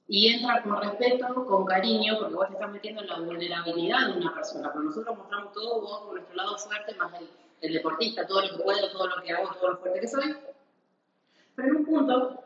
y 0.07 0.27
entra 0.33 0.61
con 0.61 0.81
respeto, 0.81 1.45
con 1.45 1.65
cariño, 1.65 2.17
porque 2.19 2.35
vos 2.35 2.47
te 2.47 2.53
estás 2.53 2.71
metiendo 2.71 3.01
en 3.01 3.07
la 3.07 3.19
vulnerabilidad 3.19 4.07
de 4.07 4.19
una 4.19 4.33
persona. 4.35 4.69
Pero 4.71 4.83
nosotros 4.83 5.17
mostramos 5.17 5.51
todo, 5.53 5.81
vos 5.81 5.99
con 6.01 6.15
nuestro 6.15 6.35
lado 6.35 6.57
fuerte, 6.57 6.95
más 6.95 7.13
el, 7.61 7.73
deportista, 7.73 8.27
todo 8.27 8.41
lo 8.41 8.57
que 8.57 8.63
puedo, 8.63 8.91
todo 8.91 9.07
lo 9.07 9.23
que 9.23 9.31
hago, 9.31 9.51
todo 9.55 9.69
lo 9.69 9.77
fuerte 9.77 9.99
que 9.99 10.07
soy. 10.07 10.35
Pero 11.55 11.69
en 11.69 11.75
un 11.77 11.85
punto, 11.85 12.43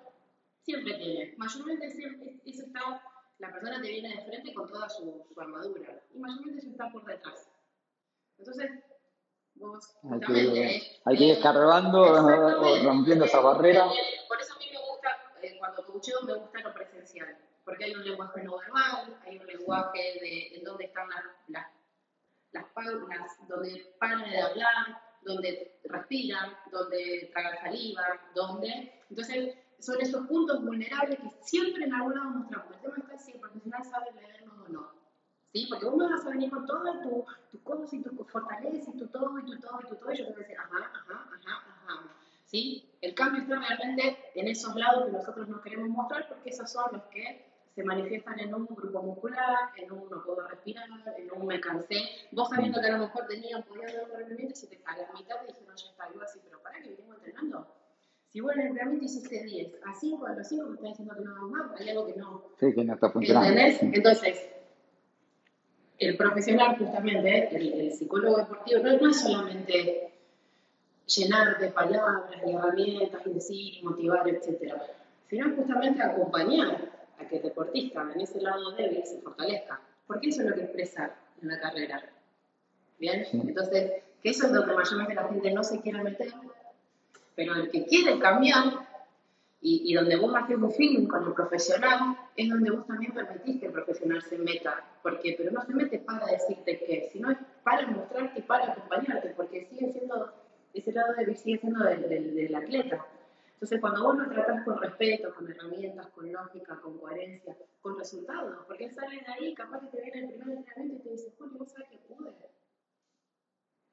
siempre 0.61 0.93
tiene. 0.93 1.33
Mayormente 1.37 1.89
siempre, 1.91 2.39
eso 2.45 2.63
está, 2.63 3.03
la 3.39 3.51
persona 3.51 3.81
te 3.81 3.89
viene 3.89 4.15
de 4.15 4.21
frente 4.23 4.53
con 4.53 4.69
toda 4.69 4.87
su, 4.87 5.25
su 5.33 5.41
armadura. 5.41 6.01
Y 6.13 6.19
mayormente 6.19 6.59
eso 6.59 6.69
está 6.69 6.89
por 6.89 7.03
detrás. 7.03 7.49
Entonces, 8.37 8.71
vos, 9.55 9.97
hay 10.09 10.19
que, 10.21 10.81
hay 11.03 11.17
que 11.17 11.23
ir 11.25 11.31
escarbando 11.33 12.05
rompiendo 12.83 13.25
esa 13.25 13.41
barrera. 13.41 13.89
Por 14.29 14.39
eso 14.39 14.53
a 14.53 14.59
mí 14.59 14.65
me 14.71 14.79
gusta, 14.79 15.09
eh, 15.41 15.57
cuando 15.59 15.83
me 16.25 16.33
gusta 16.35 16.59
lo 16.61 16.73
presencial 16.73 17.37
porque 17.69 17.85
hay 17.85 17.93
un 17.93 18.03
lenguaje 18.03 18.43
no 18.43 18.57
verbal, 18.57 19.19
hay 19.25 19.37
un 19.37 19.45
lenguaje 19.45 19.99
de 20.21 20.55
en 20.55 20.63
dónde 20.63 20.85
están 20.85 21.07
las, 21.09 21.23
las, 21.49 21.67
las 22.51 22.65
paulas, 22.73 23.37
donde 23.47 23.95
paran 23.99 24.27
de 24.27 24.41
hablar, 24.41 25.01
donde 25.21 25.79
respiran, 25.83 26.57
donde 26.71 27.29
tragan 27.31 27.57
saliva, 27.59 28.01
donde... 28.33 29.03
Entonces, 29.09 29.55
son 29.77 30.01
esos 30.01 30.25
puntos 30.25 30.63
vulnerables 30.65 31.19
que 31.19 31.29
siempre 31.41 31.85
en 31.85 31.93
algún 31.93 32.15
lado 32.15 32.29
mostramos. 32.31 32.75
El 32.75 32.81
tema 32.81 32.97
está 32.97 33.17
si 33.19 33.31
el 33.33 33.39
profesional 33.39 33.85
sabe 33.85 34.11
leernos 34.13 34.67
o 34.67 34.69
no. 34.69 34.91
¿Sí? 35.53 35.67
Porque 35.69 35.85
vos 35.85 35.95
me 35.95 36.09
vas 36.09 36.25
a 36.25 36.29
venir 36.29 36.49
con 36.49 36.65
todas 36.65 37.01
tus 37.01 37.51
tu 37.51 37.63
cosas 37.63 37.93
y 37.93 38.01
tus 38.01 38.31
fortalezas 38.31 38.95
y 38.95 38.97
tu 38.97 39.07
todo 39.07 39.39
y 39.39 39.45
tu 39.45 39.59
todo 39.59 39.79
y 39.83 39.89
tu 39.89 39.95
todo 39.95 40.11
y 40.11 40.17
yo 40.17 40.25
te 40.25 40.31
voy 40.31 40.41
a 40.41 40.47
decir, 40.47 40.57
ajá, 40.57 40.91
ajá, 40.93 41.29
ajá, 41.33 41.75
ajá. 41.87 42.18
¿Sí? 42.49 42.89
El 42.99 43.13
cambio 43.13 43.43
está 43.43 43.59
realmente 43.59 44.17
en 44.33 44.47
esos 44.47 44.75
lados 44.75 45.05
que 45.05 45.11
nosotros 45.11 45.47
no 45.47 45.61
queremos 45.61 45.87
mostrar 45.89 46.27
porque 46.27 46.49
esos 46.49 46.71
son 46.71 46.85
los 46.93 47.03
que 47.03 47.45
se 47.75 47.83
manifiestan 47.83 48.39
en 48.39 48.55
un 48.55 48.65
grupo 48.65 49.03
muscular, 49.03 49.69
en 49.77 49.91
un 49.91 50.09
no 50.09 50.23
puedo 50.25 50.47
respirar, 50.47 50.89
en 51.15 51.31
un 51.31 51.45
me 51.45 51.61
cansé. 51.61 51.97
Vos 52.31 52.49
sabiendo 52.49 52.81
que 52.81 52.87
a 52.87 52.97
lo 52.97 53.05
mejor 53.05 53.27
tenía, 53.27 53.61
podía 53.61 53.93
dar 53.93 54.09
un 54.09 54.17
rendimiento 54.17 54.53
y 54.53 54.57
si 54.57 54.67
te, 54.67 54.81
a 54.83 54.97
la 54.97 55.13
mitad 55.13 55.35
te 55.41 55.47
dije, 55.47 55.59
no, 55.67 55.75
ya 55.75 55.89
está, 55.91 56.11
yo 56.11 56.21
así, 56.23 56.39
pero 56.43 56.59
para 56.63 56.81
que 56.81 56.89
venimos 56.89 57.17
entrenando. 57.17 57.67
Si 58.29 58.41
vos 58.41 58.51
en 58.53 58.61
el 58.61 58.67
entrenamiento 58.69 59.05
hiciste 59.05 59.43
10, 59.43 59.75
a 59.85 59.93
5, 59.93 60.25
a 60.25 60.33
los 60.33 60.47
5 60.47 60.65
me 60.65 60.75
estás 60.75 60.89
diciendo 60.89 61.15
que 61.15 61.23
no 61.23 61.33
vamos 61.35 61.51
más, 61.51 61.79
hay 61.79 61.89
algo 61.89 62.07
que 62.07 62.15
no. 62.15 62.43
Sí, 62.59 62.73
que 62.73 62.83
no 62.83 62.93
está 62.95 63.11
funcionando. 63.11 63.47
¿Entendés? 63.47 63.83
Entonces, 63.83 64.49
el 65.99 66.17
profesional, 66.17 66.79
justamente, 66.79 67.55
el, 67.55 67.73
el 67.73 67.91
psicólogo 67.91 68.37
deportivo, 68.37 68.81
no, 68.81 68.97
no, 68.97 69.09
es 69.11 69.21
solamente 69.21 70.08
llenar 71.09 71.59
de 71.59 71.69
palabras 71.69 72.31
y 72.45 72.51
herramientas 72.51 73.21
y 73.25 73.33
decir 73.33 73.73
y 73.79 73.83
motivar, 73.83 74.27
etc. 74.27 74.73
Sino 75.29 75.55
justamente 75.55 76.01
acompañar 76.01 76.91
a 77.19 77.27
que 77.27 77.37
el 77.37 77.43
deportista 77.43 78.09
en 78.13 78.21
ese 78.21 78.41
lado 78.41 78.71
débil 78.71 79.03
se 79.05 79.21
fortalezca. 79.21 79.79
Porque 80.07 80.29
eso 80.29 80.41
es 80.41 80.49
lo 80.49 80.55
que 80.55 80.63
expresa 80.63 81.15
en 81.41 81.49
la 81.49 81.59
carrera. 81.59 82.03
¿Bien? 82.99 83.25
Entonces, 83.33 84.03
que 84.21 84.29
eso 84.29 84.47
es 84.47 84.53
donde 84.53 84.73
mayormente 84.73 85.15
la 85.15 85.27
gente 85.29 85.51
no 85.51 85.63
se 85.63 85.79
quiere 85.81 86.03
meter, 86.03 86.33
pero 87.35 87.55
el 87.55 87.69
que 87.69 87.85
quiere 87.85 88.19
cambiar 88.19 88.87
y, 89.61 89.91
y, 89.91 89.93
donde 89.93 90.15
vos 90.15 90.33
haces 90.35 90.57
un 90.57 90.71
feeling 90.71 91.07
con 91.07 91.25
el 91.25 91.33
profesional, 91.33 92.17
es 92.35 92.49
donde 92.49 92.71
vos 92.71 92.87
también 92.87 93.13
permitís 93.13 93.59
que 93.59 93.65
el 93.67 93.73
profesional 93.73 94.21
se 94.21 94.37
meta. 94.37 94.83
¿Por 95.03 95.19
qué? 95.19 95.35
Pero 95.37 95.51
no 95.51 95.65
se 95.65 95.73
mete 95.73 95.99
para 95.99 96.25
decirte 96.25 96.79
qué, 96.79 97.09
sino 97.11 97.31
es 97.31 97.37
para 97.63 97.87
mostrarte, 97.87 98.41
para 98.41 98.71
acompañarte, 98.71 99.33
porque 99.35 99.67
sigue 99.69 99.91
siendo, 99.91 100.33
ese 100.73 100.91
lado 100.91 101.13
de 101.13 101.35
sigue 101.35 101.59
siendo 101.59 101.83
del, 101.83 102.09
del, 102.09 102.35
del 102.35 102.55
atleta. 102.55 103.05
Entonces, 103.53 103.81
cuando 103.81 104.03
vos 104.03 104.17
lo 104.17 104.29
tratás 104.29 104.63
con 104.63 104.81
respeto, 104.81 105.35
con 105.35 105.51
herramientas, 105.51 106.07
con 106.07 106.31
lógica, 106.31 106.79
con 106.81 106.97
coherencia, 106.97 107.57
con 107.81 107.97
resultados, 107.97 108.57
porque 108.65 108.85
él 108.85 108.93
sale 108.93 109.17
de 109.17 109.33
ahí, 109.33 109.53
capaz 109.53 109.81
que 109.81 109.97
te 109.97 110.01
viene 110.01 110.19
el 110.19 110.33
primer 110.33 110.57
entrenamiento 110.57 110.95
y 110.95 111.03
te 111.03 111.09
dice, 111.09 111.33
Julio, 111.37 111.59
vos 111.59 111.69
sabés 111.69 111.89
que 111.89 111.97
pude. 111.97 112.31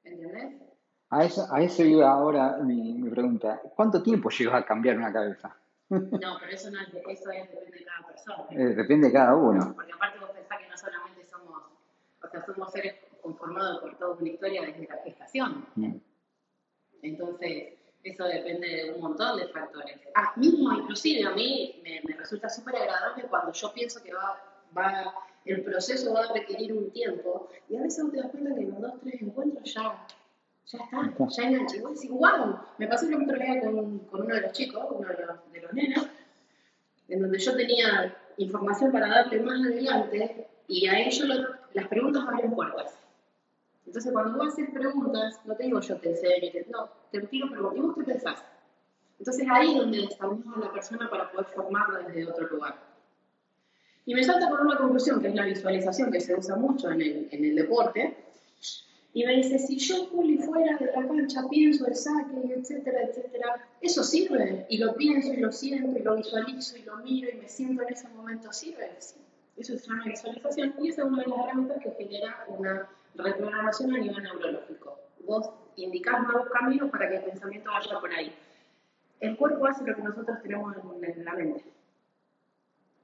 ¿Entendés? 0.03 0.61
A 1.09 1.25
eso, 1.25 1.47
a 1.51 1.61
eso 1.61 1.83
iba 1.83 2.09
ahora 2.09 2.57
mi, 2.57 2.93
mi 2.93 3.09
pregunta. 3.09 3.61
¿Cuánto 3.75 4.01
tiempo 4.01 4.29
llevas 4.29 4.63
a 4.63 4.65
cambiar 4.65 4.97
una 4.97 5.11
cabeza? 5.11 5.55
No, 5.89 6.37
pero 6.39 6.51
eso, 6.51 6.69
no 6.69 6.81
es, 6.81 6.87
eso 6.87 7.31
es, 7.31 7.49
depende 7.49 7.79
de 7.79 7.85
cada 7.85 8.07
persona. 8.07 8.45
Eh, 8.51 8.75
depende 8.75 9.07
de 9.07 9.13
cada 9.13 9.35
uno. 9.35 9.73
Porque 9.73 9.93
aparte 9.93 10.19
vos 10.19 10.29
pensás 10.31 10.59
que 10.59 10.67
no 10.69 10.77
solamente 10.77 11.25
somos, 11.25 11.63
o 12.21 12.27
sea, 12.27 12.45
somos 12.45 12.71
seres 12.71 12.95
conformados 13.21 13.81
por 13.81 13.97
toda 13.97 14.15
una 14.15 14.29
historia 14.29 14.61
desde 14.61 14.87
la 14.87 14.97
gestación. 15.03 15.65
Mm. 15.75 15.95
Entonces, 17.01 17.73
eso 18.03 18.23
depende 18.25 18.67
de 18.67 18.93
un 18.93 19.01
montón 19.01 19.37
de 19.37 19.47
factores. 19.47 19.99
Ah, 20.15 20.33
mismo, 20.35 20.71
inclusive, 20.73 21.27
a 21.27 21.31
mí 21.31 21.81
me, 21.83 22.01
me 22.03 22.15
resulta 22.15 22.49
súper 22.49 22.75
agradable 22.75 23.23
cuando 23.29 23.51
yo 23.51 23.73
pienso 23.73 24.01
que 24.01 24.13
va, 24.13 24.41
va, 24.77 25.13
el 25.45 25.63
proceso 25.63 26.13
va 26.13 26.25
a 26.25 26.33
requerir 26.33 26.73
un 26.73 26.91
tiempo 26.91 27.49
y 27.69 27.77
a 27.77 27.81
veces 27.81 28.03
vos 28.03 28.13
te 28.13 28.19
das 28.19 28.31
cuenta 28.31 28.55
que 28.55 28.61
en 28.61 28.71
los 28.71 28.81
dos, 28.81 28.93
tres 29.01 29.21
encuentros 29.21 29.73
ya 29.73 30.07
ya 30.67 30.79
está, 30.79 31.27
ya 31.29 31.43
enganché. 31.43 31.77
Y 31.77 31.81
vos 31.81 31.93
decís, 31.95 32.11
wow, 32.11 32.59
me 32.77 32.87
pasó 32.87 33.07
el 33.07 33.15
otro 33.15 33.37
día 33.37 33.61
con, 33.61 33.99
con 33.99 34.21
uno 34.23 34.35
de 34.35 34.41
los 34.41 34.51
chicos, 34.51 34.85
uno 34.91 35.07
de 35.07 35.25
los, 35.25 35.51
de 35.51 35.61
los 35.61 35.73
nenes, 35.73 36.07
en 37.07 37.21
donde 37.21 37.39
yo 37.39 37.55
tenía 37.55 38.15
información 38.37 38.91
para 38.91 39.07
darle 39.07 39.39
más 39.39 39.65
adelante 39.65 40.47
y 40.67 40.87
a 40.87 40.99
ellos 40.99 41.27
lo, 41.27 41.47
las 41.73 41.87
preguntas 41.87 42.23
abren 42.27 42.53
puertas. 42.53 42.93
Entonces, 43.87 44.11
cuando 44.11 44.37
vos 44.37 44.53
haces 44.53 44.69
preguntas, 44.69 45.39
no 45.45 45.55
te 45.55 45.63
digo 45.63 45.79
yo 45.79 45.95
te 45.95 46.09
enseño, 46.09 46.65
no, 46.69 46.89
te 47.09 47.21
tiro 47.21 47.49
preguntas. 47.49 47.77
¿Y 47.77 47.81
vos 47.81 47.95
qué 47.95 48.03
pensás? 48.03 48.43
Entonces, 49.17 49.47
ahí 49.49 49.71
es 49.71 49.77
donde 49.77 50.03
estamos 50.03 50.39
a 50.55 50.59
la 50.59 50.73
persona 50.73 51.09
para 51.09 51.31
poder 51.31 51.47
formarla 51.47 51.99
desde 51.99 52.29
otro 52.29 52.47
lugar. 52.47 52.75
Y 54.05 54.13
me 54.13 54.23
salta 54.23 54.49
con 54.49 54.67
una 54.67 54.77
conclusión, 54.77 55.21
que 55.21 55.29
es 55.29 55.35
la 55.35 55.45
visualización, 55.45 56.11
que 56.11 56.19
se 56.19 56.35
usa 56.35 56.55
mucho 56.55 56.91
en 56.91 57.01
el, 57.01 57.27
en 57.31 57.45
el 57.45 57.55
deporte, 57.55 58.15
y 59.13 59.25
me 59.25 59.37
dice, 59.37 59.57
si 59.57 59.77
yo, 59.79 60.05
Juli, 60.07 60.37
fuera 60.37 60.77
de 60.77 60.85
la 60.85 61.07
cancha, 61.07 61.41
pienso 61.49 61.87
el 61.87 61.95
saque, 61.95 62.53
etcétera, 62.55 63.01
etcétera, 63.01 63.67
¿eso 63.81 64.03
sirve? 64.03 64.67
Y 64.69 64.77
lo 64.77 64.95
pienso, 64.95 65.33
y 65.33 65.37
lo 65.37 65.51
siento, 65.51 65.97
y 65.97 66.03
lo 66.03 66.15
visualizo, 66.15 66.77
y 66.77 66.83
lo 66.83 66.97
miro, 66.97 67.29
y 67.31 67.37
me 67.37 67.49
siento 67.49 67.81
en 67.81 67.93
ese 67.93 68.07
momento, 68.09 68.53
¿sirve? 68.53 68.91
Sí. 68.99 69.15
Eso 69.55 69.73
es 69.73 69.87
una 69.87 70.03
visualización, 70.03 70.75
y 70.79 70.89
esa 70.89 71.01
es 71.01 71.07
una 71.07 71.23
de 71.23 71.29
las 71.29 71.39
herramientas 71.39 71.83
que 71.83 71.91
genera 71.91 72.45
una 72.49 72.87
reprogramación 73.17 73.95
a 73.95 73.99
nivel 73.99 74.23
neurológico. 74.23 74.99
Vos 75.25 75.49
indicás 75.75 76.23
nuevos 76.23 76.49
caminos 76.49 76.89
para 76.89 77.09
que 77.09 77.17
el 77.17 77.23
pensamiento 77.23 77.71
vaya 77.71 77.99
por 77.99 78.11
ahí. 78.11 78.33
El 79.19 79.35
cuerpo 79.35 79.65
hace 79.65 79.83
lo 79.85 79.95
que 79.95 80.01
nosotros 80.01 80.41
tenemos 80.41 80.75
en 81.01 81.25
la 81.25 81.33
mente. 81.33 81.63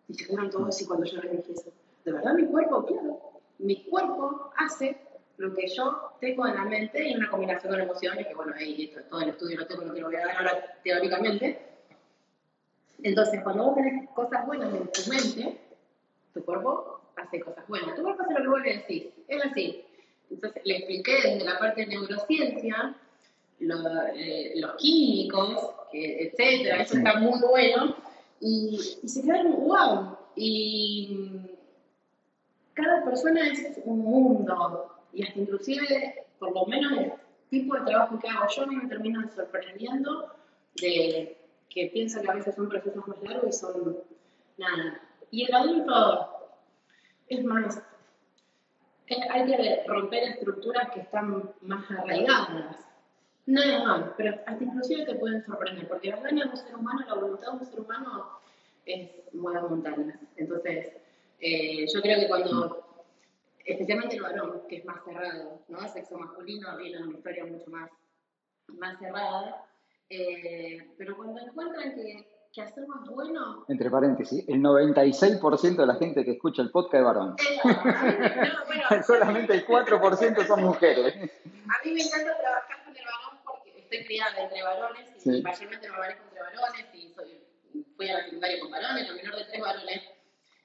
Y 0.08 0.13
se 0.13 0.28
quedan 0.28 0.49
todos 0.49 0.69
así 0.69 0.86
cuando 0.86 1.06
yo 1.06 1.21
les 1.21 1.32
dije 1.32 1.54
eso. 1.54 1.71
¿De 2.06 2.12
verdad 2.12 2.34
mi 2.34 2.45
cuerpo? 2.45 2.86
Claro. 2.86 3.19
Mi 3.60 3.84
cuerpo 3.86 4.52
hace 4.58 4.97
lo 5.38 5.54
que 5.54 5.67
yo 5.67 6.12
tengo 6.19 6.47
en 6.47 6.56
la 6.56 6.65
mente 6.65 7.08
y 7.08 7.15
una 7.15 7.30
combinación 7.30 7.73
con 7.73 7.82
emociones, 7.82 8.28
que 8.28 8.36
bueno, 8.36 8.54
ahí 8.56 8.86
esto, 8.86 9.02
todo 9.10 9.21
el 9.21 9.30
estudio 9.30 9.60
lo 9.60 9.67
tengo, 9.67 9.84
no 9.84 9.93
te 9.93 10.02
lo 10.02 10.08
voy 10.08 10.15
a 10.17 10.28
dar 10.28 10.38
ahora 10.38 10.80
teóricamente. 10.84 11.60
Entonces, 13.02 13.41
cuando 13.41 13.65
vos 13.65 13.76
tenés 13.76 14.10
cosas 14.12 14.45
buenas 14.45 14.73
en 14.73 14.88
tu 14.91 15.10
mente, 15.10 15.60
tu 16.34 16.45
cuerpo 16.45 17.02
hace 17.15 17.39
cosas 17.39 17.67
buenas. 17.67 17.95
Tu 17.95 18.04
cuerpo 18.04 18.23
hace 18.23 18.34
lo 18.34 18.41
que 18.41 18.47
vos 18.47 18.62
le 18.62 18.78
decís. 18.78 19.06
Es 19.28 19.45
así. 19.45 19.86
Entonces, 20.34 20.62
le 20.65 20.78
expliqué 20.78 21.13
desde 21.24 21.46
la 21.46 21.60
parte 21.60 21.82
de 21.82 21.88
neurociencia, 21.88 22.96
lo, 23.60 23.76
eh, 24.15 24.54
los 24.56 24.76
químicos, 24.76 25.76
etcétera, 25.93 26.82
eso 26.82 26.98
está 26.98 27.19
muy 27.19 27.39
bueno. 27.39 27.96
Y, 28.39 28.80
y 29.02 29.08
se 29.08 29.22
quedaron, 29.22 29.54
wow. 29.63 30.17
Y 30.36 31.30
cada 32.74 33.04
persona 33.06 33.52
es 33.52 33.80
un 33.86 34.00
mundo 34.00 34.89
y 35.13 35.24
hasta 35.24 35.39
inclusive, 35.39 36.26
por 36.39 36.54
lo 36.54 36.65
menos 36.65 36.91
el 36.98 37.13
tipo 37.50 37.76
de 37.76 37.82
trabajo 37.82 38.19
que 38.19 38.28
hago 38.28 38.48
yo 38.56 38.67
me 38.67 38.88
terminan 38.88 39.30
sorprendiendo 39.36 40.34
de 40.82 41.38
que 41.69 41.88
pienso 41.93 42.22
que 42.22 42.32
a 42.32 42.34
veces 42.34 42.56
son 42.56 42.69
procesos 42.69 43.08
más 43.08 43.22
largos 43.22 43.56
y 43.56 43.60
son 43.60 43.98
nada. 44.58 45.02
Y 45.30 45.46
el 45.46 45.54
adulto 45.54 46.30
es 47.28 47.43
más, 47.43 47.82
hay 49.09 49.45
que 49.45 49.83
romper 49.87 50.23
estructuras 50.23 50.89
que 50.91 51.01
están 51.01 51.51
más 51.61 51.91
arraigadas. 51.91 52.77
Nada 53.45 53.83
más, 53.83 54.11
pero 54.15 54.35
hasta 54.45 54.63
inclusive 54.63 55.05
te 55.05 55.15
pueden 55.15 55.43
sorprender, 55.45 55.87
porque 55.87 56.09
la 56.09 56.21
gana 56.21 56.45
de 56.45 56.49
un 56.49 56.57
ser 56.57 56.75
humano, 56.75 57.05
la 57.07 57.15
voluntad 57.15 57.51
de 57.51 57.57
un 57.57 57.65
ser 57.65 57.79
humano 57.81 58.39
es 58.85 59.09
mueve 59.33 59.67
montañas. 59.67 60.17
Entonces, 60.37 60.93
eh, 61.41 61.85
yo 61.93 62.01
creo 62.01 62.19
que 62.19 62.27
cuando 62.27 62.83
especialmente 63.65 64.15
el 64.15 64.21
varón, 64.21 64.61
que 64.67 64.77
es 64.77 64.85
más 64.85 65.03
cerrado, 65.03 65.59
¿no? 65.67 65.87
Sexo 65.87 66.17
masculino 66.17 66.77
viene 66.77 67.03
una 67.03 67.17
historia 67.17 67.45
mucho 67.45 67.69
más, 67.69 67.89
más 68.67 68.99
cerrada, 68.99 69.65
eh, 70.09 70.89
pero 70.97 71.17
cuando 71.17 71.41
encuentran 71.41 71.95
que, 71.95 72.33
que 72.53 72.61
hacer 72.61 72.87
más 72.87 73.03
bueno... 73.09 73.65
Entre 73.67 73.89
paréntesis, 73.89 74.47
el 74.47 74.61
96% 74.61 75.75
de 75.75 75.87
la 75.87 75.95
gente 75.95 76.23
que 76.23 76.33
escucha 76.33 76.61
el 76.61 76.69
podcast 76.69 76.93
es 76.93 77.03
varón. 77.03 77.35
no, 77.63 78.65
bueno, 78.67 79.03
Solamente 79.07 79.53
el 79.53 79.65
4% 79.65 80.47
son 80.47 80.63
mujeres. 80.63 81.15
A 81.15 81.85
mí 81.85 81.93
me 81.93 82.01
encanta 82.01 82.37
trabajar 82.37 82.85
con 82.85 82.95
el 82.95 83.03
varón 83.03 83.39
porque 83.43 83.79
estoy 83.79 84.05
criada 84.05 84.37
entre 84.37 84.61
varones 84.61 85.09
y 85.15 85.19
sí. 85.19 85.41
mayormente 85.41 85.89
me 85.89 85.97
manejo 85.97 86.23
entre 86.23 86.39
varones 86.39 86.85
y 86.93 87.13
soy, 87.13 87.41
fui 87.97 88.09
a 88.09 88.19
la 88.19 88.23
secundaria 88.25 88.59
con 88.59 88.71
varones, 88.71 89.07
la 89.07 89.15
menor 89.15 89.35
de 89.35 89.45
tres 89.45 89.61
varones. 89.61 90.01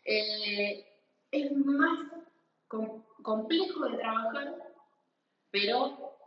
Eh, 0.05 0.87
es 1.31 1.53
más 1.57 2.01
com 2.69 3.03
complejo 3.23 3.89
de 3.89 3.97
trabajar, 3.97 4.55
pero 5.51 6.19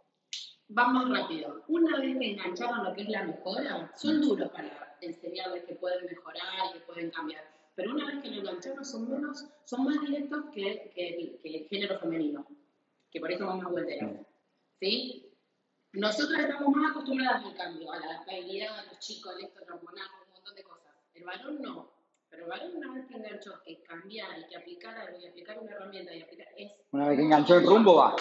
va 0.76 0.88
más 0.88 1.10
rápido. 1.10 1.63
Una 1.67 2.00
vez 2.00 2.17
que 2.17 2.32
engancharon 2.32 2.84
lo 2.84 2.93
que 2.95 3.04
es 3.04 3.10
la 3.10 3.24
mejora, 3.24 3.91
son 3.95 4.21
duros 4.21 4.50
para 4.50 4.91
enseñarles 5.02 5.66
que 5.66 5.76
pueden 5.76 6.06
mejorar 6.06 6.70
y 6.70 6.74
que 6.74 6.86
pueden 6.86 7.12
cambiar. 7.12 7.44
Pero 7.76 7.92
una 7.92 8.06
vez 8.06 8.22
que 8.22 8.30
lo 8.32 8.42
engancharon, 8.42 8.86
son, 8.86 9.10
menos, 9.10 9.46
son 9.66 9.86
más 9.86 10.00
directos 10.02 10.46
que, 10.54 10.92
que, 10.94 11.08
el, 11.08 11.40
que 11.42 11.58
el 11.58 11.68
género 11.68 12.00
femenino, 12.00 12.46
que 13.10 13.20
por 13.20 13.32
eso 13.32 13.46
vamos 13.46 13.66
a 13.66 13.70
voltear. 13.70 14.06
Mm. 14.06 14.26
¿Sí? 14.80 15.32
Nosotros 15.94 16.40
estamos 16.40 16.76
más 16.76 16.92
acostumbradas 16.92 17.44
al 17.44 17.56
cambio, 17.56 17.92
a 17.92 18.00
la 18.00 18.20
estabilidad, 18.20 18.80
a 18.80 18.86
los 18.86 19.00
chicos, 19.00 19.34
al 19.34 19.42
esto, 19.42 19.62
hormonal, 19.64 20.08
un 20.28 20.34
montón 20.34 20.56
de 20.56 20.64
cosas. 20.64 20.94
El 21.14 21.26
varón 21.26 21.62
no. 21.62 21.92
Pero 22.30 22.48
varón 22.48 22.76
una 22.78 22.94
vez 22.94 23.06
que 23.08 23.16
enganchó, 23.16 23.62
que 23.64 23.84
cambiar 23.84 24.40
y 24.40 24.48
que 24.48 24.56
aplicar 24.56 24.98
algo 24.98 25.20
y 25.20 25.28
aplicar 25.28 25.60
una 25.60 25.72
herramienta 25.72 26.16
y 26.16 26.22
aplicar 26.22 26.48
es... 26.56 26.72
Una 26.92 27.10
vez 27.10 27.18
que 27.18 27.24
enganchó 27.24 27.58
el 27.58 27.66
rumbo 27.66 27.96
va. 27.96 28.16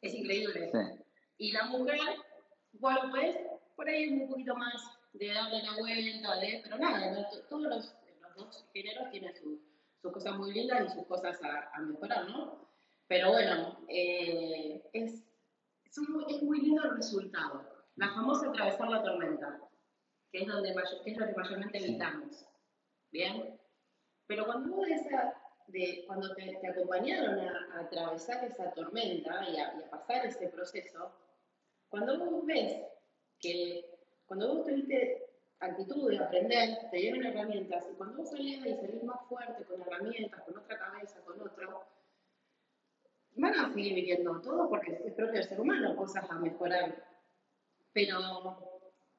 Es 0.00 0.14
increíble. 0.14 0.70
Sí. 0.72 1.04
Y 1.38 1.52
la 1.52 1.64
mujer, 1.64 1.98
bueno, 2.74 3.00
pues, 3.10 3.36
por 3.74 3.88
ahí 3.88 4.04
es 4.04 4.12
un 4.12 4.28
poquito 4.28 4.54
más 4.54 4.74
de 5.12 5.32
darle 5.32 5.62
la 5.62 5.76
vuelta, 5.76 6.36
de, 6.36 6.60
pero 6.62 6.78
nada, 6.78 7.28
todos 7.48 7.62
los, 7.62 7.94
los, 8.20 8.34
dos 8.36 8.66
géneros 8.72 9.10
tienen 9.10 9.34
sus 9.34 10.12
cosas 10.12 10.36
muy 10.36 10.52
lindas 10.52 10.86
y 10.86 10.94
sus 10.94 11.06
cosas 11.06 11.38
a, 11.42 11.70
a 11.74 11.80
mejorar, 11.80 12.28
¿no? 12.28 12.68
Pero 13.08 13.30
bueno, 13.30 13.78
eh, 13.88 14.82
es, 14.92 15.12
es, 15.84 15.98
es, 16.28 16.42
muy 16.42 16.60
lindo 16.62 16.82
el 16.82 16.96
resultado. 16.96 17.62
La 17.96 18.08
famosa 18.08 18.48
atravesar 18.48 18.88
la 18.88 19.02
tormenta, 19.02 19.60
que 20.30 20.40
es, 20.40 20.46
donde, 20.46 20.74
que 21.04 21.10
es 21.10 21.18
lo 21.18 21.26
que 21.26 21.34
mayormente 21.34 21.78
evitamos. 21.78 22.46
¿Bien? 23.10 23.60
Pero 24.26 24.46
cuando 24.46 24.74
vos 24.74 24.88
esa, 24.88 25.34
de, 25.66 26.04
cuando 26.06 26.34
te, 26.34 26.56
te 26.56 26.68
acompañaron 26.68 27.38
a, 27.38 27.68
a, 27.74 27.80
atravesar 27.80 28.42
esa 28.46 28.72
tormenta 28.72 29.46
y 29.50 29.58
a, 29.58 29.74
y 29.74 29.82
a 29.82 29.90
pasar 29.90 30.24
ese 30.24 30.48
proceso, 30.48 31.12
cuando 31.90 32.18
vos 32.18 32.46
ves 32.46 32.80
que 33.38 33.91
cuando 34.26 34.54
vos 34.54 34.66
tuviste 34.66 35.26
actitud 35.60 36.10
de 36.10 36.18
aprender, 36.18 36.90
te 36.90 36.96
dieron 36.96 37.24
herramientas, 37.24 37.88
y 37.90 37.96
cuando 37.96 38.18
vos 38.18 38.30
salís 38.30 38.64
y 38.66 38.74
salís 38.74 39.02
más 39.04 39.20
fuerte 39.28 39.64
con 39.64 39.80
herramientas, 39.80 40.42
con 40.42 40.58
otra 40.58 40.78
cabeza, 40.78 41.20
con 41.24 41.40
otro, 41.40 41.86
van 43.36 43.54
a 43.58 43.72
seguir 43.72 43.94
viviendo 43.94 44.40
todo 44.40 44.68
porque 44.68 44.92
es 44.92 45.14
propio 45.14 45.32
del 45.32 45.44
ser 45.44 45.60
humano, 45.60 45.96
cosas 45.96 46.28
a 46.30 46.34
mejorar. 46.34 46.94
Pero 47.92 48.18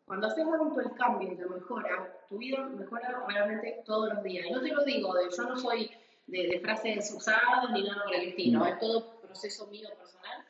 cuando 0.06 0.28
haces 0.28 0.46
adulto 0.46 0.82
el 0.82 0.94
cambio 0.94 1.32
y 1.32 1.38
te 1.38 1.46
mejora, 1.46 2.26
tu 2.30 2.38
vida 2.38 2.68
mejora 2.68 3.26
realmente 3.28 3.82
todos 3.86 4.14
los 4.14 4.24
días. 4.24 4.46
Y 4.48 4.52
no 4.52 4.62
te 4.62 4.70
lo 4.70 4.84
digo, 4.84 5.14
de, 5.14 5.30
yo 5.36 5.44
no 5.44 5.58
soy 5.58 5.90
de, 6.28 6.48
de 6.48 6.60
frases 6.60 7.12
usadas 7.16 7.72
ni 7.72 7.84
nada 7.84 8.04
por 8.04 8.16
el 8.16 8.30
estilo, 8.30 8.66
es 8.66 8.80
todo 8.80 9.20
proceso 9.22 9.68
mío 9.68 9.90
personal. 9.98 10.46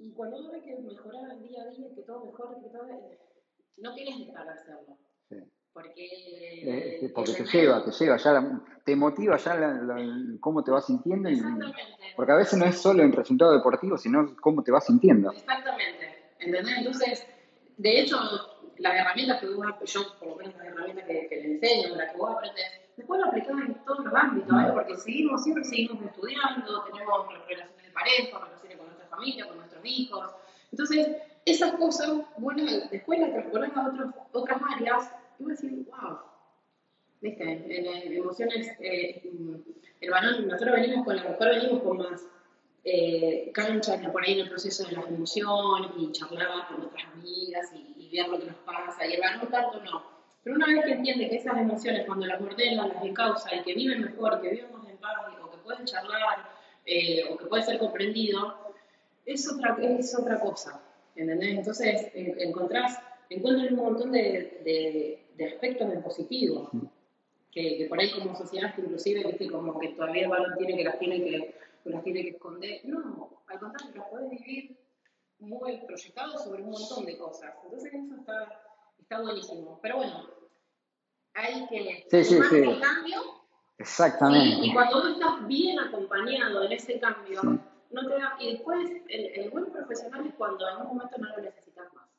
Y 0.00 0.12
cuando 0.12 0.38
uno 0.38 0.50
ve 0.50 0.62
que 0.62 0.78
mejorar 0.80 1.30
el 1.30 1.42
día 1.42 1.62
a 1.62 1.66
día, 1.66 1.94
que 1.94 2.02
todo 2.02 2.24
mejora, 2.24 2.58
que 2.58 2.70
todo, 2.70 2.88
no 3.76 3.94
quieres 3.94 4.26
dejar 4.26 4.46
de 4.46 4.52
hacerlo. 4.52 4.96
Sí. 5.28 5.36
Porque, 5.74 6.08
eh, 6.62 7.12
porque 7.14 7.32
te 7.34 7.44
lleva, 7.44 7.84
te 7.84 7.90
lleva, 7.92 8.16
ya 8.16 8.62
te 8.82 8.96
motiva 8.96 9.36
ya 9.36 9.54
la, 9.54 9.72
la, 9.74 9.96
cómo 10.40 10.64
te 10.64 10.70
vas 10.70 10.86
sintiendo. 10.86 11.28
Y, 11.28 11.42
porque 12.16 12.32
a 12.32 12.36
veces 12.36 12.58
no 12.58 12.64
es 12.64 12.78
solo 12.78 13.02
el 13.02 13.12
resultado 13.12 13.52
deportivo, 13.52 13.98
sino 13.98 14.34
cómo 14.40 14.64
te 14.64 14.72
vas 14.72 14.86
sintiendo. 14.86 15.32
Exactamente. 15.32 16.32
¿Entendés? 16.38 16.78
Entonces, 16.78 17.26
de 17.76 18.00
hecho, 18.00 18.16
las 18.78 18.94
herramientas 18.94 19.40
que 19.40 19.48
vos, 19.48 19.66
yo 19.84 20.00
por 20.18 20.28
lo 20.28 20.36
menos 20.36 20.54
las 20.56 20.66
herramientas 20.66 21.04
que, 21.04 21.28
que 21.28 21.36
le 21.36 21.52
enseño, 21.52 21.94
las 21.94 22.10
que 22.10 22.18
vos 22.18 22.30
aprendes, 22.36 22.64
después 22.96 23.20
lo 23.20 23.26
aplicás 23.26 23.50
en 23.50 23.84
todos 23.84 24.04
los 24.06 24.14
ámbitos, 24.14 24.50
¿vale? 24.50 24.72
porque 24.72 24.96
seguimos, 24.96 25.42
siempre 25.42 25.62
seguimos 25.64 26.02
estudiando, 26.02 26.84
tenemos 26.84 27.28
relaciones 27.28 27.66
de 27.76 27.90
pareja, 27.92 28.38
relaciones 28.38 28.79
familia, 29.10 29.46
con 29.46 29.56
nuestros 29.58 29.84
hijos. 29.84 30.30
Entonces, 30.70 31.16
esas 31.44 31.72
cosas, 31.72 32.10
bueno, 32.38 32.64
después 32.90 33.18
las 33.18 33.32
transpones 33.32 33.76
a 33.76 33.88
otros, 33.88 34.14
otras 34.32 34.60
áreas 34.76 35.10
y 35.38 35.44
vos 35.44 35.60
decís, 35.60 35.86
wow, 35.86 36.18
¿viste? 37.20 37.42
En, 37.42 37.70
en 37.70 38.12
emociones, 38.12 38.68
eh, 38.80 39.22
el 40.00 40.10
varón, 40.10 40.48
nosotros 40.48 40.76
venimos 40.76 41.04
con 41.04 41.16
la 41.16 41.24
mujer, 41.24 41.48
venimos 41.60 41.82
con 41.82 41.98
más 41.98 42.26
eh, 42.84 43.52
por 44.12 44.24
ahí 44.24 44.32
en 44.32 44.40
el 44.40 44.48
proceso 44.48 44.84
de 44.84 44.92
las 44.92 45.06
emociones 45.08 45.90
y 45.98 46.12
charlar 46.12 46.68
con 46.68 46.78
nuestras 46.78 47.12
amigas 47.12 47.72
y, 47.74 47.94
y, 47.98 48.16
ver 48.16 48.28
lo 48.28 48.38
que 48.38 48.46
nos 48.46 48.56
pasa, 48.56 49.06
y 49.06 49.14
el 49.14 49.20
varón 49.20 49.48
tanto 49.50 49.80
no. 49.82 50.20
Pero 50.42 50.56
una 50.56 50.66
vez 50.66 50.84
que 50.84 50.92
entiende 50.92 51.28
que 51.28 51.36
esas 51.36 51.58
emociones, 51.58 52.06
cuando 52.06 52.26
las 52.26 52.40
ordena, 52.40 52.86
las 52.86 53.04
encausa 53.04 53.54
y 53.54 53.62
que 53.62 53.74
viven 53.74 54.00
mejor, 54.02 54.40
que 54.40 54.48
viven 54.48 54.72
más 54.72 54.88
en 54.88 54.96
paz, 54.96 55.16
o 55.42 55.50
que 55.50 55.58
pueden 55.58 55.84
charlar, 55.84 56.48
eh, 56.86 57.24
o 57.30 57.36
que 57.36 57.44
puede 57.44 57.62
ser 57.62 57.78
comprendido, 57.78 58.56
es 59.32 59.50
otra, 59.50 59.76
es 59.80 60.18
otra 60.18 60.40
cosa. 60.40 60.82
¿Entendés? 61.14 61.58
Entonces 61.58 62.10
encontrás, 62.14 62.98
encuentras 63.28 63.70
un 63.72 63.76
montón 63.76 64.12
de, 64.12 64.60
de, 64.64 65.26
de 65.36 65.44
aspectos 65.44 65.92
en 65.92 66.02
positivo. 66.02 66.70
Que, 67.52 67.78
que, 67.78 67.86
por 67.86 67.98
ahí 67.98 68.12
como 68.12 68.36
sociedad 68.36 68.72
inclusive 68.78 69.24
viste 69.26 69.50
como 69.50 69.76
que 69.80 69.88
todavía 69.88 70.22
el 70.22 70.28
varón 70.28 70.54
tiene 70.56 70.76
que 70.76 70.84
las 70.84 71.00
tiene 71.00 71.18
que 71.18 71.54
las 71.82 72.04
tiene 72.04 72.22
que 72.22 72.28
esconder 72.28 72.80
no 72.84 73.42
al 73.48 73.58
contrario 73.58 73.96
las 73.96 74.08
puedes 74.08 74.30
vivir 74.30 74.76
muy 75.40 75.78
proyectado 75.78 76.38
sobre 76.38 76.62
un 76.62 76.70
montón 76.70 77.06
de 77.06 77.18
cosas 77.18 77.52
entonces 77.64 77.92
eso 77.92 78.14
está, 78.20 78.62
está 79.00 79.20
buenísimo 79.20 79.80
pero 79.82 79.96
bueno 79.96 80.30
hay 81.34 81.66
que 81.66 82.06
sí, 82.08 82.22
sí, 82.22 82.38
sí. 82.50 82.56
el 82.56 82.80
cambio 82.80 83.20
exactamente 83.78 84.66
y, 84.66 84.70
y, 84.70 84.72
cuando 84.72 85.00
uno 85.00 85.08
estás 85.14 85.48
bien 85.48 85.76
acompañado 85.80 86.62
en 86.62 86.70
ese 86.70 87.00
cambio. 87.00 87.40
No 87.90 88.06
te 88.08 88.14
da, 88.14 88.36
y 88.38 88.52
después 88.52 88.90
el, 89.08 89.26
el 89.34 89.50
buen 89.50 89.66
profesional 89.66 90.26
es 90.26 90.34
cuando 90.34 90.68
en 90.68 90.76
un 90.78 90.86
momento 90.88 91.18
no 91.18 91.28
lo 91.36 91.42
necesitas 91.42 91.92
más 91.94 92.10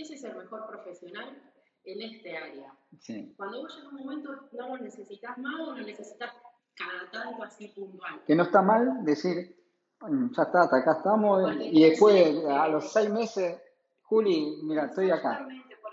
ese 0.00 0.14
es 0.14 0.24
el 0.24 0.36
mejor 0.36 0.66
profesional 0.66 1.42
en 1.84 2.02
este 2.02 2.36
área. 2.36 2.74
Sí. 2.98 3.34
Cuando 3.36 3.62
vos 3.62 3.78
en 3.80 3.86
un 3.88 3.94
momento 3.94 4.48
no 4.52 4.68
lo 4.68 4.78
necesitas 4.78 5.36
más 5.38 5.60
o 5.60 5.72
lo 5.72 5.82
necesitas 5.82 6.32
cada 6.74 7.10
tanto 7.10 7.42
así 7.42 7.68
puntual. 7.68 8.22
Que 8.26 8.34
no 8.34 8.44
está 8.44 8.62
mal 8.62 9.04
decir, 9.04 9.56
ya 10.00 10.42
está, 10.42 10.62
hasta 10.62 10.78
acá 10.78 10.92
estamos, 10.98 11.42
porque 11.42 11.66
y 11.66 11.82
después 11.82 12.44
a 12.46 12.68
los 12.68 12.92
seis 12.92 13.10
meses, 13.10 13.60
Juli, 14.02 14.60
mira, 14.62 14.86
estoy 14.86 15.10
acá, 15.10 15.46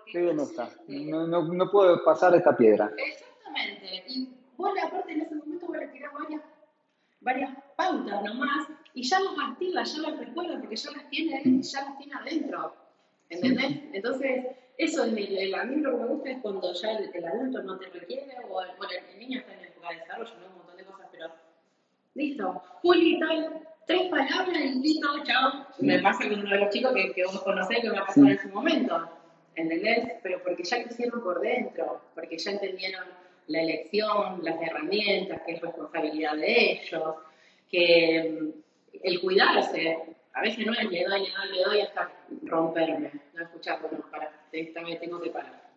estoy 0.05 0.29
en 0.29 0.39
esta, 0.39 0.69
no, 0.87 1.27
no, 1.27 1.53
no, 1.53 1.71
puedo 1.71 2.03
pasar 2.03 2.33
esta 2.35 2.55
piedra. 2.55 2.91
Exactamente, 2.97 4.03
y 4.07 4.33
vos 4.55 4.71
aparte 4.81 5.11
en 5.11 5.21
ese 5.21 5.35
momento 5.35 5.67
vos 5.67 5.77
le 5.77 5.87
tirás 5.87 6.13
varias, 6.13 6.41
varias 7.19 7.57
pautas 7.75 8.23
nomás, 8.23 8.67
y 8.97 9.03
ya 9.03 9.19
las 9.19 9.33
activas, 9.51 9.95
ya 9.95 10.09
las 10.09 10.17
recuerdas, 10.17 10.59
porque 10.59 10.75
ya 10.75 10.89
las 10.89 11.09
tiene, 11.11 11.61
ya 11.61 11.81
las 11.85 11.97
tiene 11.99 12.13
adentro, 12.15 12.75
¿entendés? 13.29 13.67
Sí. 13.67 13.89
Entonces, 13.93 14.45
eso 14.75 15.03
es 15.03 15.13
el, 15.13 15.37
el, 15.37 15.53
a 15.53 15.65
mí 15.65 15.75
lo 15.81 15.91
que 15.91 15.97
me 15.97 16.07
gusta 16.07 16.31
es 16.31 16.37
cuando 16.41 16.73
ya 16.73 16.91
el, 16.93 17.11
el 17.13 17.25
adulto 17.25 17.61
no 17.61 17.77
te 17.77 17.89
requiere, 17.91 18.35
o 18.49 18.59
el, 18.59 18.69
bueno, 18.75 18.93
el 19.13 19.19
niño 19.19 19.39
está 19.41 19.53
en 19.53 19.65
época 19.65 19.89
de 19.89 19.99
desarrollo, 19.99 20.33
¿no? 20.39 20.47
un 20.47 20.57
montón 20.57 20.77
de 20.77 20.83
cosas, 20.85 21.07
pero 21.11 21.31
listo, 22.15 22.63
Juli, 22.81 23.19
tal, 23.19 23.67
tres 23.85 24.09
palabras 24.09 24.65
y 24.65 24.79
listo, 24.79 25.07
chao. 25.25 25.67
Me 25.77 25.99
pasa 25.99 26.27
con 26.27 26.39
uno 26.39 26.49
de 26.49 26.59
los 26.59 26.69
chicos 26.71 26.91
que, 26.95 27.13
que 27.13 27.23
vos 27.25 27.39
conocés 27.43 27.79
que 27.81 27.91
me 27.91 27.99
ha 27.99 28.05
pasado 28.07 28.25
sí. 28.25 28.31
en 28.31 28.39
su 28.39 28.49
momento, 28.49 29.09
¿entendés? 29.53 30.07
Pero 30.23 30.41
porque 30.41 30.63
ya 30.63 30.83
crecieron 30.83 31.21
por 31.21 31.39
dentro, 31.39 32.01
porque 32.15 32.39
ya 32.39 32.49
entendieron 32.49 33.05
la 33.45 33.61
elección, 33.61 34.43
las 34.43 34.59
herramientas, 34.59 35.39
que 35.45 35.51
es 35.51 35.61
responsabilidad 35.61 36.35
de 36.35 36.71
ellos, 36.71 37.13
que 37.69 38.65
el 39.03 39.21
cuidarse, 39.21 40.15
a 40.33 40.41
veces 40.41 40.65
no 40.65 40.73
es 40.73 40.79
le 40.79 41.03
doy, 41.03 41.21
le 41.21 41.31
doy, 41.31 41.31
le 41.53 41.63
doy 41.63 41.81
hasta 41.81 42.11
romperme, 42.43 43.11
no 43.33 43.43
escuchar, 43.43 43.81
bueno, 43.81 44.05
para, 44.11 44.31
esta 44.51 44.83
vez 44.83 44.99
tengo 44.99 45.19
que 45.19 45.29
parar, 45.29 45.71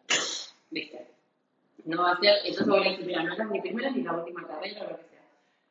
¿viste? 0.71 1.07
No 1.85 2.03
va 2.03 2.13
a 2.13 2.21
ser, 2.21 2.37
entonces 2.45 2.67
voy 2.67 2.87
a 2.87 2.91
decir, 2.91 3.07
mira, 3.07 3.23
no 3.23 3.33
es 3.33 3.51
mi 3.51 3.61
primera 3.61 3.91
ni 3.91 4.03
la 4.03 4.13
última 4.13 4.47
carrera 4.47 4.83
o 4.83 4.91
lo 4.91 4.97
que 4.99 5.05
sea. 5.05 5.23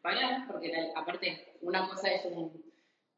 Parar, 0.02 0.48
porque 0.48 0.70
la, 0.70 1.00
aparte, 1.00 1.54
una 1.62 1.88
cosa 1.88 2.10
es 2.10 2.26
un, 2.26 2.64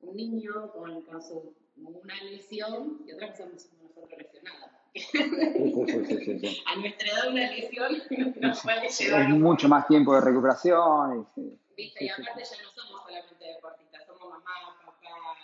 un 0.02 0.16
niño 0.16 0.72
con, 0.74 1.02
con 1.04 1.22
su, 1.22 1.56
una 1.78 2.24
lesión 2.24 3.02
y 3.06 3.14
otra 3.14 3.32
cosa 3.32 3.44
somos 3.44 3.70
nosotros 3.82 4.20
lesionados. 4.20 4.72
Sí, 4.94 6.40
sí, 6.40 6.64
a 6.66 6.76
nuestra 6.76 7.08
edad 7.08 7.30
una 7.30 7.50
lesión 7.50 8.04
nos 8.42 8.62
puede 8.62 8.90
llevar... 8.90 9.22
Es 9.22 9.30
mucho 9.30 9.70
más 9.70 9.88
tiempo 9.88 10.14
de 10.16 10.22
recuperación. 10.22 11.28
Y, 11.38 11.42
¿Viste? 11.78 12.06
y 12.06 12.10
aparte 12.10 12.44
ya 12.44 12.62
no 12.62 12.70
somos 12.72 13.02
solamente 13.04 13.46
deportistas, 13.46 14.06
somos 14.06 14.30
mamás, 14.30 14.76
papás, 14.86 15.38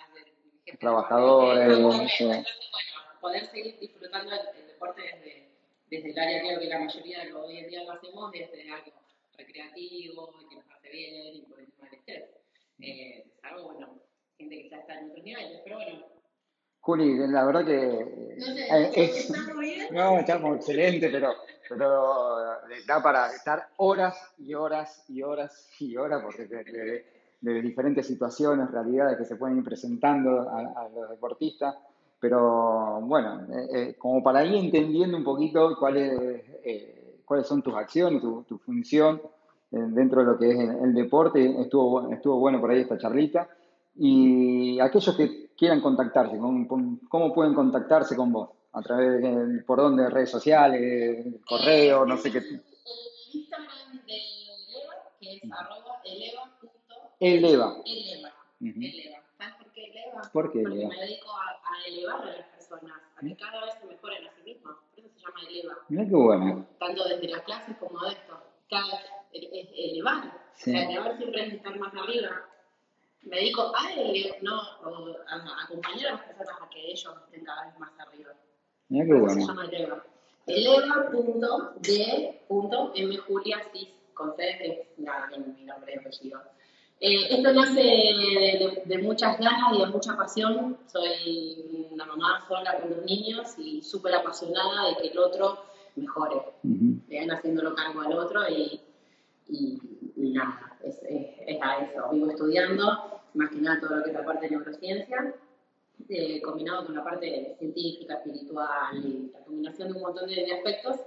trabajadores. 0.80 1.78
Entonces, 1.78 2.28
bueno, 2.28 2.44
poder 3.22 3.46
seguir 3.46 3.80
disfrutando 3.80 4.32
el, 4.34 4.40
el 4.60 4.68
deporte 4.68 5.02
desde, 5.02 5.50
desde, 5.90 6.10
el 6.12 6.20
área, 6.20 6.42
creo 6.42 6.60
que 6.60 6.68
la 6.68 6.80
mayoría 6.80 7.20
de 7.20 7.30
lo 7.32 7.46
hoy 7.46 7.58
en 7.58 7.70
día 7.70 7.84
lo 7.84 7.92
hacemos 7.92 8.32
desde 8.32 8.72
algo 8.72 8.92
recreativo, 9.38 10.34
que 10.50 10.56
nos 10.56 10.66
hace 10.72 10.90
bien 10.90 11.36
y 11.36 11.42
por 11.44 11.60
encima 11.60 11.90
del 11.90 12.00
estrés. 12.00 12.24
Eh, 12.80 13.24
es 13.26 13.44
algo, 13.44 13.74
bueno, 13.74 14.00
gente 14.38 14.56
que 14.56 14.70
ya 14.70 14.78
está 14.78 15.00
en 15.00 15.10
otros 15.10 15.24
niveles, 15.24 15.62
pero 15.64 15.78
bueno. 15.78 16.06
Juli, 16.80 17.28
la 17.28 17.46
verdad 17.46 17.66
que. 17.66 18.36
No 18.38 18.46
sé, 18.46 18.68
eh, 18.68 18.92
es. 18.96 19.34
No, 19.92 20.20
estamos 20.20 20.58
excelente, 20.58 21.10
pero, 21.10 21.34
pero 21.68 22.62
da 22.86 23.04
para 23.04 23.34
estar 23.34 23.70
horas 23.78 24.34
y 24.38 24.54
horas 24.54 25.04
y 25.10 25.22
horas 25.22 25.70
y 25.80 25.98
horas, 25.98 26.22
porque 26.24 26.46
de, 26.46 26.64
de, 26.64 27.17
de 27.42 27.62
diferentes 27.62 28.08
situaciones, 28.08 28.72
realidades 28.72 29.18
que 29.18 29.26
se 29.26 29.36
pueden 29.36 29.58
ir 29.58 29.64
presentando 29.64 30.42
a, 30.50 30.60
a 30.60 30.90
los 30.90 31.10
deportistas. 31.10 31.76
Pero 32.20 33.00
bueno, 33.02 33.46
eh, 33.54 33.68
eh, 33.74 33.96
como 33.98 34.24
para 34.24 34.44
ir 34.44 34.56
entendiendo 34.56 35.18
un 35.18 35.24
poquito 35.24 35.76
cuál 35.78 35.98
es, 35.98 36.44
eh, 36.64 37.22
cuáles 37.26 37.46
son 37.46 37.62
tus 37.62 37.76
acciones, 37.76 38.22
tu, 38.22 38.44
tu 38.44 38.58
función 38.58 39.22
dentro 39.70 40.22
de 40.22 40.26
lo 40.26 40.38
que 40.38 40.50
es 40.50 40.60
el, 40.60 40.70
el, 40.86 40.94
deporte, 40.94 41.62
estuvo, 41.62 42.10
estuvo 42.12 42.40
bueno 42.40 42.60
por 42.62 42.72
ahí 42.72 42.80
esta 42.80 42.98
charlita. 42.98 43.50
Y 43.96 44.80
aquellos 44.80 45.16
que 45.16 45.50
quieran 45.58 45.82
contactarse, 45.82 46.38
¿cómo, 46.38 46.68
cómo 47.10 47.34
pueden 47.34 47.54
contactarse 47.54 48.16
con 48.16 48.32
vos? 48.32 48.50
¿A 48.74 48.82
través 48.82 49.22
de, 49.22 49.64
por 49.64 49.80
dónde, 49.80 50.10
redes 50.10 50.30
sociales, 50.30 51.36
correo, 51.48 52.06
no 52.06 52.18
sé 52.18 52.32
qué? 52.32 52.38
El 52.38 52.56
Instagram 53.34 54.06
de 54.06 54.14
Eleva, 54.14 54.94
que 55.20 55.36
es 55.36 55.52
arroba 55.52 56.02
eleva. 56.06 56.57
Eleva. 57.20 57.76
Eleva. 57.86 58.30
Uh 58.60 58.66
-huh. 58.66 58.86
eleva. 58.94 59.20
¿Sabes 59.38 59.56
por 59.56 59.72
qué 59.74 59.86
eleva? 59.86 60.22
¿Por 60.22 60.22
qué 60.24 60.30
Porque 60.34 60.60
eleva? 60.62 60.90
me 60.90 60.96
dedico 61.02 61.32
a, 61.32 61.50
a 61.52 61.86
elevar 61.88 62.22
a 62.22 62.26
las 62.38 62.48
personas, 62.48 62.98
a 63.16 63.20
que 63.22 63.36
cada 63.36 63.66
vez 63.66 63.74
se 63.80 63.86
mejoren 63.86 64.28
a 64.28 64.32
sí 64.36 64.42
mismos. 64.44 64.76
arriba. 65.44 65.76
Mira 65.90 66.06
qué 66.06 66.16
bueno. 66.16 66.66
Tanto 66.80 67.04
desde 67.08 67.28
las 67.28 67.42
clases 67.44 67.76
como 67.78 68.00
de 68.02 68.10
esto. 68.14 68.34
Cada, 68.70 69.00
es 69.32 69.70
elevar. 69.76 70.24
Sí. 70.56 70.72
O 70.72 70.74
sea, 70.74 70.84
elevar 70.90 71.18
siempre 71.18 71.48
es 71.48 71.54
estar 71.54 71.78
más 71.80 71.94
arriba. 71.94 72.46
Me 73.24 73.36
dedico 73.38 73.72
a 73.76 73.94
él, 73.94 74.36
no 74.42 74.56
a, 74.62 74.66
a 75.28 75.64
acompañar 75.66 76.08
a 76.08 76.12
las 76.14 76.22
personas 76.24 76.62
a 76.62 76.70
que 76.70 76.80
ellos 76.92 77.14
estén 77.26 77.44
cada 77.46 77.66
vez 77.66 77.78
más 77.80 77.92
arriba. 78.00 78.32
Mira 78.90 79.06
qué 79.06 79.12
Se 79.12 79.20
bueno. 79.20 79.48
llama 79.48 79.66
eleva. 79.66 80.04
Eleva.d.mjuliasis, 82.50 83.90
con 84.14 84.36
C, 84.36 84.58
que 84.58 84.68
es 84.68 84.98
mi 84.98 85.64
nombre 85.66 85.94
y 85.94 85.98
apellido. 86.00 86.42
Eh, 87.00 87.28
esto 87.30 87.54
nace 87.54 87.82
de, 87.82 88.82
de 88.86 88.98
muchas 88.98 89.38
ganas 89.40 89.74
y 89.76 89.80
de 89.80 89.86
mucha 89.88 90.16
pasión. 90.18 90.78
Soy 90.88 91.88
una 91.92 92.06
mamá 92.06 92.44
sola 92.48 92.80
con 92.80 92.90
dos 92.90 93.04
niños 93.06 93.54
y 93.58 93.82
súper 93.82 94.16
apasionada 94.16 94.90
de 94.90 94.98
que 94.98 95.08
el 95.10 95.20
otro 95.20 95.60
mejore. 95.96 96.38
Ujú. 96.64 97.00
Le 97.08 97.20
van 97.20 97.32
haciéndolo 97.32 97.76
cargo 97.76 98.02
al 98.02 98.14
otro 98.14 98.48
y, 98.50 98.82
y, 99.48 99.80
y 100.16 100.30
nada, 100.32 100.78
es, 100.84 100.98
es, 101.04 101.28
es 101.46 101.62
a 101.62 101.84
eso. 101.84 102.10
Vivo 102.12 102.32
estudiando, 102.32 103.22
más 103.36 103.50
que 103.52 103.58
nada 103.58 103.80
todo 103.80 103.98
lo 103.98 104.04
que 104.04 104.10
es 104.10 104.16
la 104.16 104.26
parte 104.26 104.48
de 104.48 104.56
neurociencia, 104.56 105.36
eh, 106.10 106.42
combinado 106.42 106.86
con 106.86 106.96
la 106.96 107.04
parte 107.04 107.56
científica, 107.60 108.16
espiritual 108.16 109.06
y 109.06 109.32
la 109.32 109.40
combinación 109.42 109.90
de 109.90 109.94
un 109.96 110.02
montón 110.02 110.28
de, 110.30 110.36
de 110.36 110.54
aspectos. 110.54 110.98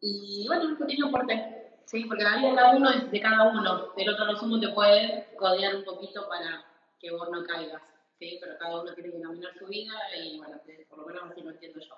Y 0.00 0.44
bueno, 0.48 0.64
un 0.66 0.76
pequeño 0.76 1.06
aporte. 1.06 1.63
Sí, 1.86 2.04
porque 2.04 2.24
la 2.24 2.36
vida 2.36 2.50
de 2.50 2.56
cada 2.56 2.76
uno 2.76 2.90
es 2.90 3.10
de 3.10 3.20
cada 3.20 3.48
uno. 3.48 3.92
El 3.96 4.08
otro 4.08 4.24
no 4.26 4.36
sumo 4.36 4.60
te 4.60 4.68
puede 4.68 5.28
codear 5.36 5.76
un 5.76 5.84
poquito 5.84 6.28
para 6.28 6.64
que 6.98 7.10
vos 7.10 7.28
no 7.30 7.44
caigas. 7.44 7.82
Sí, 8.18 8.38
pero 8.40 8.56
cada 8.58 8.80
uno 8.80 8.94
tiene 8.94 9.10
que 9.10 9.20
caminar 9.20 9.52
su 9.58 9.66
vida 9.66 9.92
y 10.16 10.38
bueno, 10.38 10.60
por 10.88 10.98
lo 10.98 11.06
menos 11.06 11.30
así 11.30 11.42
lo 11.42 11.50
entiendo 11.50 11.80
yo. 11.80 11.94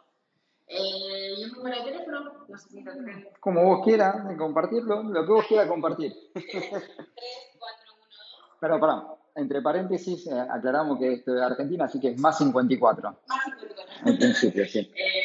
Eh, 0.69 1.35
y 1.39 1.45
un 1.45 1.53
número 1.53 1.77
de 1.79 1.93
teléfono, 1.93 2.47
no 2.49 2.59
sé 2.59 2.69
si 2.69 2.83
lo 2.83 2.93
creen. 2.93 3.29
Como 3.39 3.65
vos 3.65 3.85
quieras 3.85 4.17
compartirlo, 4.37 5.05
lo 5.05 5.25
que 5.25 5.33
vos 5.33 5.47
quieras 5.47 5.69
compartir. 5.69 6.13
3412. 6.35 6.97
Pero 8.59 8.81
pará, 8.81 9.05
entre 9.37 9.63
paréntesis, 9.63 10.27
eh, 10.27 10.47
aclaramos 10.51 10.99
que 10.99 11.13
esto 11.13 11.33
es 11.33 11.37
de 11.39 11.45
Argentina, 11.45 11.85
así 11.85 12.01
que 12.01 12.09
es 12.09 12.19
más 12.19 12.39
54. 12.39 13.17
Más 13.29 13.45
54. 13.45 14.11
En 14.11 14.19
principio, 14.19 14.67
sí. 14.67 14.91
Eh, 14.97 15.16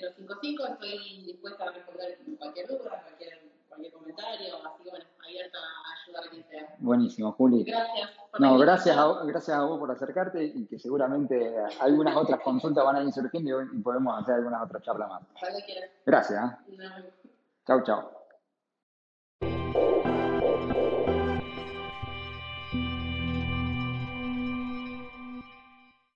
3412-152-055. 0.00 0.72
Estoy 0.72 1.24
dispuesta 1.24 1.64
a 1.64 1.72
responder 1.72 2.18
cualquier 2.38 2.68
duda, 2.68 3.02
cualquier, 3.02 3.50
cualquier 3.68 3.92
comentario, 3.92 4.54
así 4.56 4.84
que 4.84 4.90
bueno, 4.90 5.04
abierta 5.24 5.58
a 5.58 6.02
ayudar 6.04 6.24
a 6.24 6.30
quien 6.30 6.44
sea. 6.48 6.76
Buenísimo, 6.78 7.32
Juli. 7.32 7.64
Gracias. 7.64 8.10
por 8.30 8.40
No, 8.40 8.58
gracias 8.58 8.96
a, 8.96 9.24
gracias 9.24 9.56
a 9.56 9.64
vos 9.64 9.78
por 9.78 9.90
acercarte 9.90 10.44
y 10.44 10.66
que 10.66 10.78
seguramente 10.78 11.54
algunas 11.80 12.16
otras 12.16 12.40
consultas 12.40 12.84
van 12.84 12.96
a 12.96 13.02
ir 13.02 13.12
surgiendo 13.12 13.62
y 13.62 13.78
podemos 13.80 14.20
hacer 14.20 14.36
algunas 14.36 14.62
otras 14.62 14.82
charlas 14.82 15.08
más. 15.08 15.22
Cuando 15.38 15.58
quieras. 15.64 15.90
Gracias. 16.06 16.44
¿eh? 16.44 16.76
Vemos. 16.76 17.04
Chau, 17.66 17.82
chau. 17.84 18.19